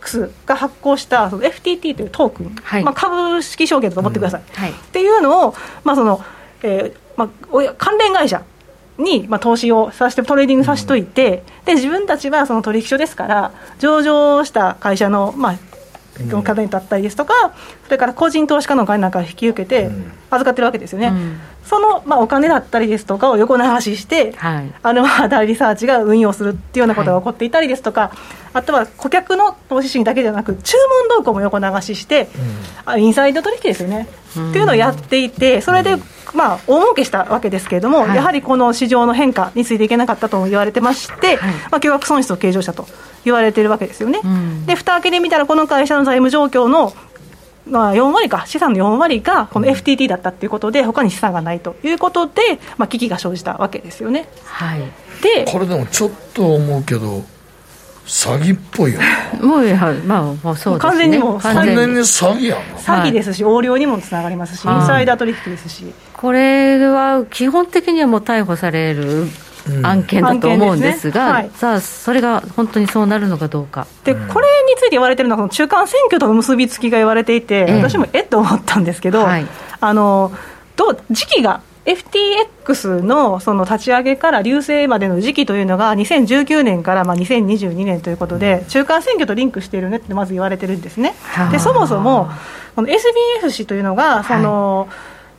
[0.00, 4.62] FTX が発行したその FTT というトークン、はい、まあ、株式証券だと思ってください、うん。
[4.62, 6.24] はい、っていうのを、まあその
[6.62, 8.42] えーまあ、関連会社
[8.98, 17.34] に、まあ、投資をさせて、トレーディングさせといて、うん、で自分たちはその取引所ですから、上場した会社の、まあ、課題だったりですとか、
[17.84, 19.90] それから個人投資家のお金なんかを引き受けて
[20.30, 28.10] 預かってるわけですよね、うん、その、まあ、お金だったりですとかを横流しして、はい、あのアラメダリサーチが運用するっていうようなことが起こっていたりですとか、はい、
[28.54, 30.76] あとは顧客の投資資金だけではなく、注
[31.08, 32.28] 文動向も横流しして、
[32.86, 35.96] うん、インサイド取引ですよね、うん、っていうのをやっていて、それで、
[36.34, 41.38] まあ、大儲けしたわけですけれども、はい、やはりこの市場の変化についていけなかったとも言われてまして、
[41.70, 42.86] まあ、巨額損失を計上したと
[43.24, 44.20] 言われてるわけですよね。
[44.66, 46.92] で蓋開けてみたらこの会社の財務状況の
[47.66, 54.28] まあ、4割か、資産の4割がこの FTT だったということで、他に資産がないということで、まあ、危機が生じたわけですよね。
[54.44, 54.80] はい、
[55.22, 57.24] でこれでもちょっと思うけど、
[58.06, 59.00] 詐欺っぽいよ
[59.40, 60.78] もうやまあもうそうですね。
[60.78, 62.00] 完全にもう完全に。
[62.00, 62.58] 詐欺やん。
[62.76, 69.26] 詐欺ですし、横領にもつながりますし、インサイダー取引ですし、これは基本的にはもう逮捕される
[69.82, 73.86] 案件だと思うんですが、うん案件ですさあ、それが本当にそうなるのかどうか。
[74.04, 79.46] でこれについて言われてるのは、その中間選挙との結びつきが言われていて、ええ私もえっと思ったんですけど、はい。
[79.80, 80.32] あの
[80.76, 91.14] どう時期が、FTX のその立ち上げから流星までの時期というのが、2019年からまあ2022年ということで、中間選挙とリンクしているねってまず言われてるんですね。
[91.52, 92.30] でそもそも
[92.74, 94.88] この SBF 氏というのが、その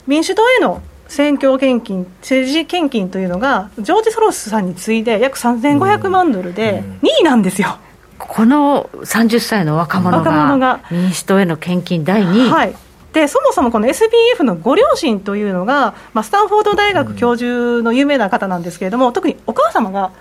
[0.08, 7.78] 民主党への選挙献金、政治献金というのが、ジョージ・ソロスさんに次いで約3500万ドルで2位なんですよ。
[8.18, 10.24] この30歳の若者
[10.58, 12.76] が民主党への献金第2位、はい。
[13.14, 20.12] でそもそもこの SBF のご両親というのが、まあ、スタンフォード大学教授の有名な方なんですけれども、特にお母様が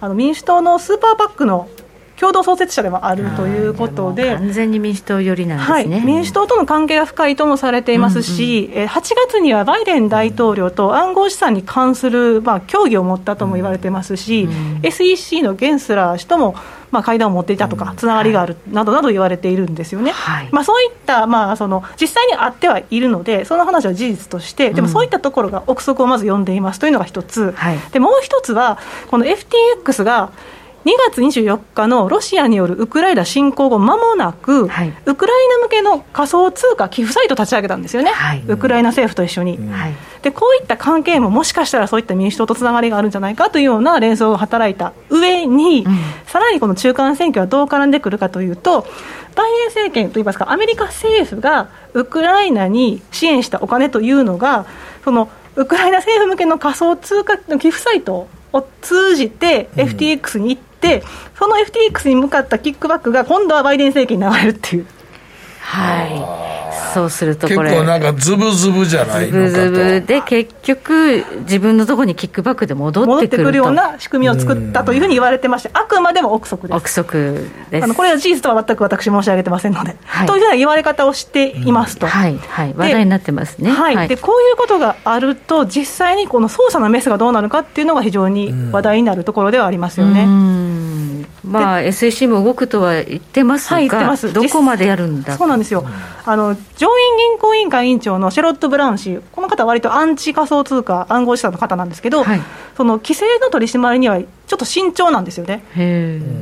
[0.00, 1.68] あの民主党のスーパーパックの
[2.20, 4.34] 共同創設者でもあるということで。
[4.36, 6.06] 完全に民主党寄りなんはい、ですね。
[6.06, 14.48] 民主党との関係が深いともされていますし、えー8月にはバイデン大統領と暗号資産に関する、まあ、協議を持ったとも言われてますし、
[14.82, 16.56] SEC のゲンスラー氏とも、
[16.90, 20.12] まあ、会談を持っていたとか、つながりがあるなどなど言われているんですよね。
[20.50, 27.54] まあ、そういった、まあ、その実際にあってはいるので、その話は事実として、でもそういったところが憶測をまず読んでいますというのが一つ、
[27.92, 28.78] でもう一つは、
[29.10, 30.57] この FTX が2
[30.96, 38.12] 月24日のロシアによるウクライナ侵攻後間もなく、ウクライナ向けの仮想通貨寄付サイトを立ち上げたんですよね、
[38.46, 39.58] ウクライナ政府と一緒に。
[40.22, 45.86] でこういった関係ももしかしたらそういった民主党とつながりがあるんじゃないかというような連想が働いた上に、
[46.26, 48.86] さらにこの中間選挙はどう絡んでくるかというと、
[49.34, 54.66] バイデン政権といいますか、アメリカ政府がウクライナに支援したお金というのが、
[55.04, 61.02] そのウクライナ政府向けの仮想通貨の寄付サイトを通じて FTX に行って、
[61.38, 64.86] その FTX に向かったキックバックが今度はバイデン政権に流れるっていう。
[65.70, 69.50] はい、そうするとこれ、結構なんかズブズブじゃないのかと。
[69.50, 73.44] ズブズブで結局、自分のところにキックバックで戻戻ってくると。
[73.44, 76.76] くるような仕組みを作ったというふうに言われてまして、あくまでも憶測です。
[76.76, 77.84] 憶測です。
[77.84, 79.96] あのこれは事実とは全く私申し上げてませんので、
[80.26, 82.06] というふうな言われ方をしていますと。
[82.06, 83.70] はい、はい、話題になってますね。
[83.70, 84.08] はい。
[84.08, 90.26] でこういうことがあると、実際にこの捜査のメスがどうなるかっていうのが非常に話題になるところではありますよね。
[91.44, 94.32] まあ、SEC も動くとは言ってますが、はい言ってます。
[94.32, 95.36] どこまでやるんだ？
[95.36, 95.84] そうなんですよ、
[96.24, 102.24] あの上院銀行委員会委員長のシェロット・ブラウン氏、この方は割とアンチ仮想通貨、暗号資産の方なんですけど、
[102.76, 105.62] その規制の取り締まりにはちょっと慎重なんですよね。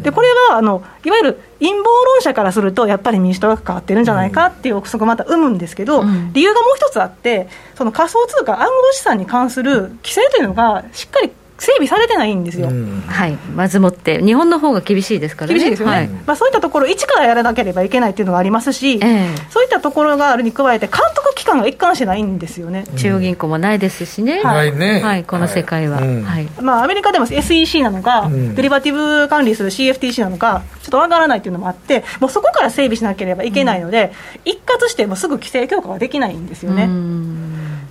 [0.03, 12.69] でこれはあのいわゆる陰謀論者からすると、やっぱり民主党が関わってるんじゃないかっていう憶測をまた生むんですけど、理由がもう一つあって、その仮想通貨、暗号資産に関する規制というのが、しっかり整備されてないんですよ。
[13.07, 15.59] はい、まずもって、日本の方が厳しいですからね。
[15.59, 16.09] 厳しいですよね、はい。
[16.09, 18.99] まあ、そういったところ、一からやらなければいけないっていうのがありますし、
[19.51, 22.85] そういったところがあるに加えて、監督機関が一貫してないんですよね。
[22.97, 25.01] 中央銀行もないですしね、ないね。
[25.01, 25.99] はい、この世界は。
[25.99, 26.05] は
[26.41, 26.49] い。
[26.61, 34.13] まあ、アメリカでも SEC なのか、デリバティブ管理する CFTC なのか、ちょっとわからないっていうのもあって、もうそこから整備しなければいけないので、
[34.45, 36.89] 一括してもうすぐ規制強化ができないんですよね。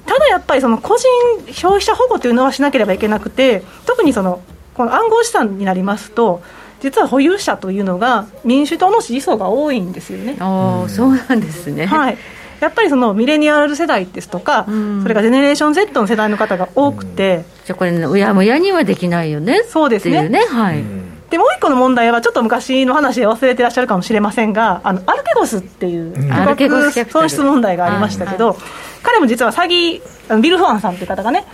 [0.05, 1.07] ただやっぱりその個人
[1.53, 4.41] 消費者保護というのはしなければいけなくて、特にその
[4.73, 6.41] この暗号資産になりますと、
[6.81, 10.37] 実は保有者というのが民主党の支持層が多いんですよね。
[10.39, 11.85] ああ、そうなんですね。
[11.85, 12.17] はい
[12.61, 20.83] やっぱりそのミレニアル世代ですとか、それからジェネレーション Z の世代の方が多くて、じゃあこれ、うやむやにはできないよねそうですねっていうね、はい。
[21.29, 28.57] でもう一個の問題は、ちょっと昔の話で忘れてらっしゃるかもしれませんが、あのアルケゴスっていう巨額損失問題がありましたけど、
[29.03, 31.45] 彼も実は詐欺、ビル・ファンさんという方がね、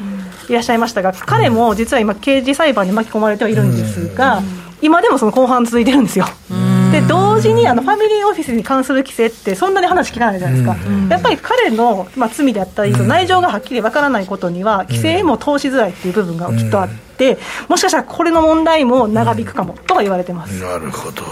[0.49, 4.41] いらっしゃいましたが、彼も実は今、刑事裁判に巻き込まれてはいるんですが、
[4.82, 6.26] 今でもその後半続いてるんですよ。
[6.91, 10.76] で同時にあのファミリーオフィスに関する規制ってそんなに話聞かないじゃないですか、
[11.09, 17.11] やっぱり彼の、まあ、罪であったり、その内情がはっきりわからないことには規制も通しづらいっていう部分がきっとあって、
[17.67, 20.61] もしかしたらこれの問題も長引くかもとは言われてます。
[20.61, 21.24] なるほど。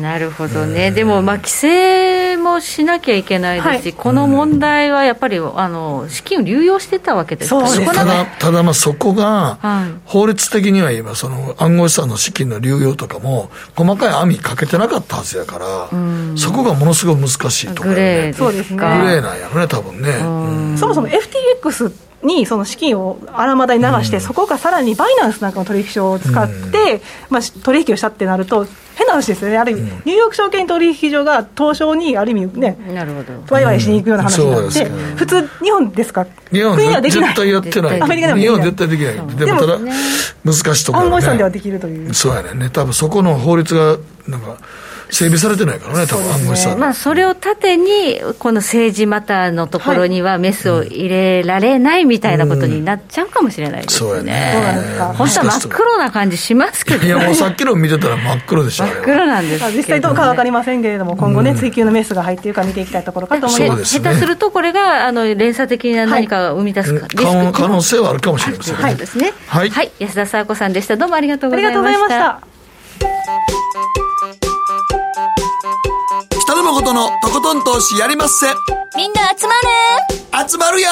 [0.00, 3.92] なるほどね、でも、まあ、規制もしなきゃいけないですし、はい。
[3.92, 7.60] この問題はやっぱりあの資金を流用してたわけですか？
[7.60, 10.00] らそただただまあそこがはい。
[10.06, 15.88] 法律的には言えばその暗号資産の資金の流用とかも細かい網かけてなかったはずやから
[16.36, 18.44] そこがものすごい難しいところグレーですか？
[18.46, 18.76] そうですね。
[18.76, 20.76] グレーなんやろね多分ね。
[20.78, 21.92] そもそも FTX
[22.22, 28.66] にその資金を荒まだに流して、そこがさらにバイナンスなんかの取引所を使って、まあ、取引をしたってなると、
[28.96, 33.32] 変なな話ですよね、ある意味、うん、ニューヨーク証券取引所が東証にある意味ね、なるほど。
[33.54, 39.78] ワイワイしに行くような話になって、うん、普通、日本ですか、日本は絶対やってない、アメリカでも日本は絶対できない、でもただ、
[40.44, 42.14] 難しいところ、暗号資産ではできるという。
[42.14, 43.96] そうやね、多分そこの法律が
[44.26, 44.56] なんか
[45.10, 54.08] 整備されてないからね、多分暗号資産、まあ、それを盾に、この政治マターのところにはメスを入れられないみたいなことになっちゃうかもしれないですね。
[54.10, 54.52] そうやね。
[54.54, 55.04] どうなんですか。
[55.06, 63.84] 本当は真っ黒な感じしますけど、ね、いや、もうさっきの見てたら真っ黒でした真っ黒なんです実際どうか分かりませんけれども、今後ね、追及のメスが入っているか見ていきたいところかと思います。
[63.84, 68.82] すね、下手すると、これがあの連鎖的な何かを生み出すか、はい、可能性はあるかもしれませんね。
[68.82, 69.32] はい、ですね。
[69.46, 70.96] はい、はい、安田沙子さんでした。
[70.96, 71.80] どうもありがとうございました。
[71.80, 74.09] ありがとうございました。
[76.70, 78.46] 北野誠のとことん投資やりまっせ。
[78.96, 79.54] みんな集ま
[80.44, 80.88] る集まるよ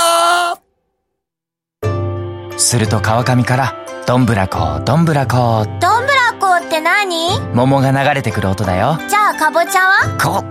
[2.56, 3.74] すると川上から、
[4.04, 5.64] どんぶらこ、どんぶらこ。
[5.80, 7.38] どんぶらこって何？
[7.54, 8.98] 桃が流れてくる音だよ。
[9.08, 10.18] じゃあかぼちゃは？
[10.20, 10.42] こ、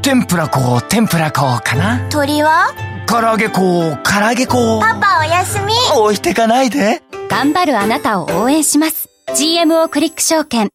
[0.00, 2.08] 天ぷらこ、天ぷらこかな？
[2.08, 2.72] 鳥は？
[3.06, 4.80] 唐揚げこ、唐揚げこ。
[4.80, 5.74] パパおやすみ。
[5.94, 7.02] 置いてかないで。
[7.28, 9.10] 頑張るあなたを応援します。
[9.28, 10.70] GMO クリック証券。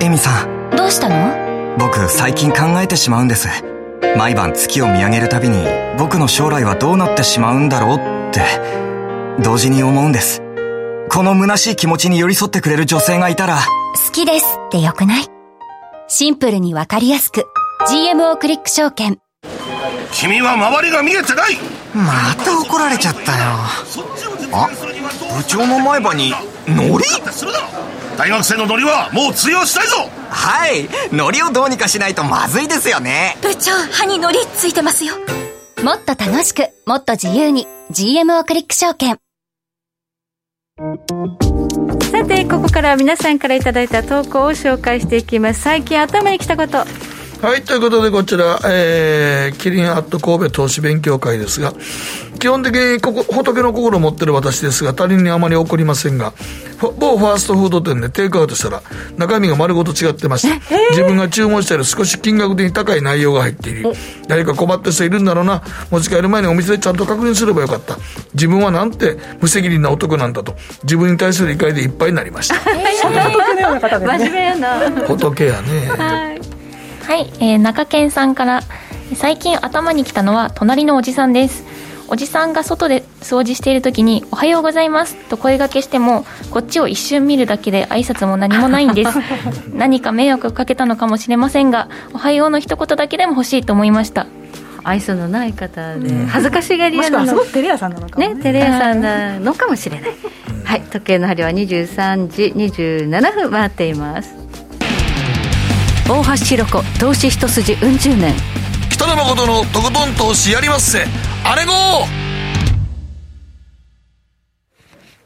[0.00, 0.70] エミさん。
[0.76, 1.47] どうしたの？
[1.78, 3.48] 僕最近考えてしまうんです。
[4.16, 5.64] 毎晩月を見上げるたびに
[5.98, 8.42] 僕の将来はどうなってしまうんだろうって
[9.42, 10.42] 同時に思うんです。
[11.10, 13.58] この虚しい気持ちに寄り添ってくれる女性がいたら
[14.06, 15.26] 好きですってよくない？
[16.08, 17.46] シンプルにわかりやすく
[17.88, 19.18] GMO クリック証券。
[20.12, 21.58] 君は周りが見えてない！
[21.94, 23.38] また怒られちゃったよ。
[24.52, 24.68] あ
[25.36, 26.32] 部長の前歯に
[26.66, 27.04] ノリ
[28.18, 29.94] 大学生のノリはもう通用したいぞ。
[30.28, 30.88] はい。
[31.14, 33.36] ノリをどうにかしないとまずいですよね。
[33.40, 35.14] 部長歯にノリついてますよ。
[35.84, 39.18] もっと楽しくもっと自由に GMO クリック証券。
[42.10, 45.60] さてここからは皆さんからいただいた投稿を紹介していきます。
[45.60, 46.84] 最近頭にきたこと
[47.40, 51.72] はい、ということでこちら、えー、キリンアット神戸投資勉強会ですが、
[52.40, 56.32] 基本的にここ仏の心を持ってる私ですが、他人にあまり怒りませんが、
[56.98, 58.82] 某ファーストフード店でテイクアウトしたら、
[59.16, 60.76] 中身が丸ごと違ってました。
[60.90, 63.92] 自分が注文したより少し金額的に高い内容が入っている。
[64.26, 65.62] 誰か困った人いるんだろうな。
[65.92, 67.98] 持ち帰る前にお店でちゃんと確認すればよかった。
[68.34, 72.56] 自分はなんて無責任な男なんだと、自分に対する怒りでいっぱいになりました。
[73.00, 74.18] そん な仏のような方ですね。
[74.18, 75.06] 真面目やな。
[75.06, 75.86] 仏やね。
[75.96, 76.57] はい
[77.08, 78.60] はい、えー、中堅さんから
[79.14, 81.64] 最近頭にきたのは隣のおじさんです。
[82.06, 89.18] おじさんが外で掃除している時に「おはようございます」と声がけしてもこっちを一瞬見るだけで挨拶も何もないんです。
[89.72, 94.26] 何か迷惑をかけたのかもしれませんが「おはよう」の一言だけでも欲しいと思いました。
[94.84, 98.36] 愛想のない方で恥ずかしがり屋なのすごくテレ屋さんなのかね。
[98.42, 100.10] テレ屋さんなのかもしれない。
[100.62, 104.47] はい時計の針は23時27分回っています
[106.08, 108.34] 大橋ひろ子投資一筋うん十年。
[108.90, 111.04] 北野誠のとことん投資やりまっせ。
[111.44, 111.72] あれご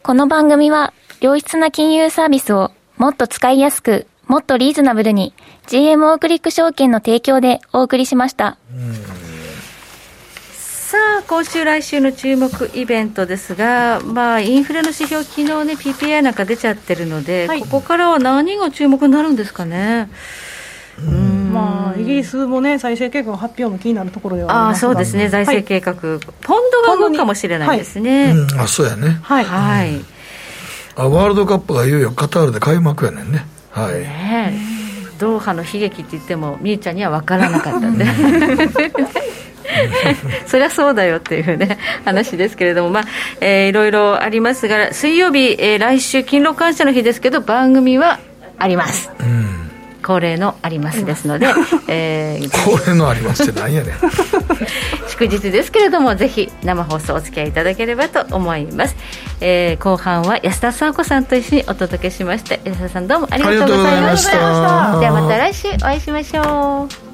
[0.03, 5.33] この番組は良質な金融サービスをもっと使いやすくもっとリーズナブルに
[5.68, 8.59] GMO クリック証券の提供でお送りしました。
[10.53, 20.11] さあ今週来週の注目イベントですが、まあ、インフレの指標昨日ね PPI なんか出ちゃってるので、はい、ここからは何が注目になるんですかね？
[21.11, 28.25] まあ、イギリスもね、財政計画発表も気になるところではああそうですね、財政計画、はい、ポンドが動くかもしれないですね。
[28.25, 28.33] はい。
[28.33, 29.19] うん、あそうやね。
[29.23, 30.01] はい、はい、
[30.97, 33.47] あワールドカップがいよいよカタールで開幕やねんね。
[33.71, 34.55] はい、ね
[35.19, 38.07] ドーハの悲劇って言っても、みゆちゃんには分からなかったんで。
[40.47, 43.05] そりゃそうだよっていうね話ですけれども、まあ
[43.41, 48.21] えー、いろいろありますが水曜日、えー、来週勤労感謝の日ですけど番組は
[48.59, 49.11] あります。
[49.21, 49.52] うん
[50.03, 51.47] 恒例のありますですので、
[51.89, 53.95] えー、恒例のありますって何やねん。
[55.09, 58.97] 祝日ですけれどもぜひ生放送お付き合いいただければと思います、
[59.41, 64.99] えー、後半は安田沙子さんと一緒にお届けしました安田さんどうもありがとうございました。
[65.01, 67.12] ではまた来週お会いしましょう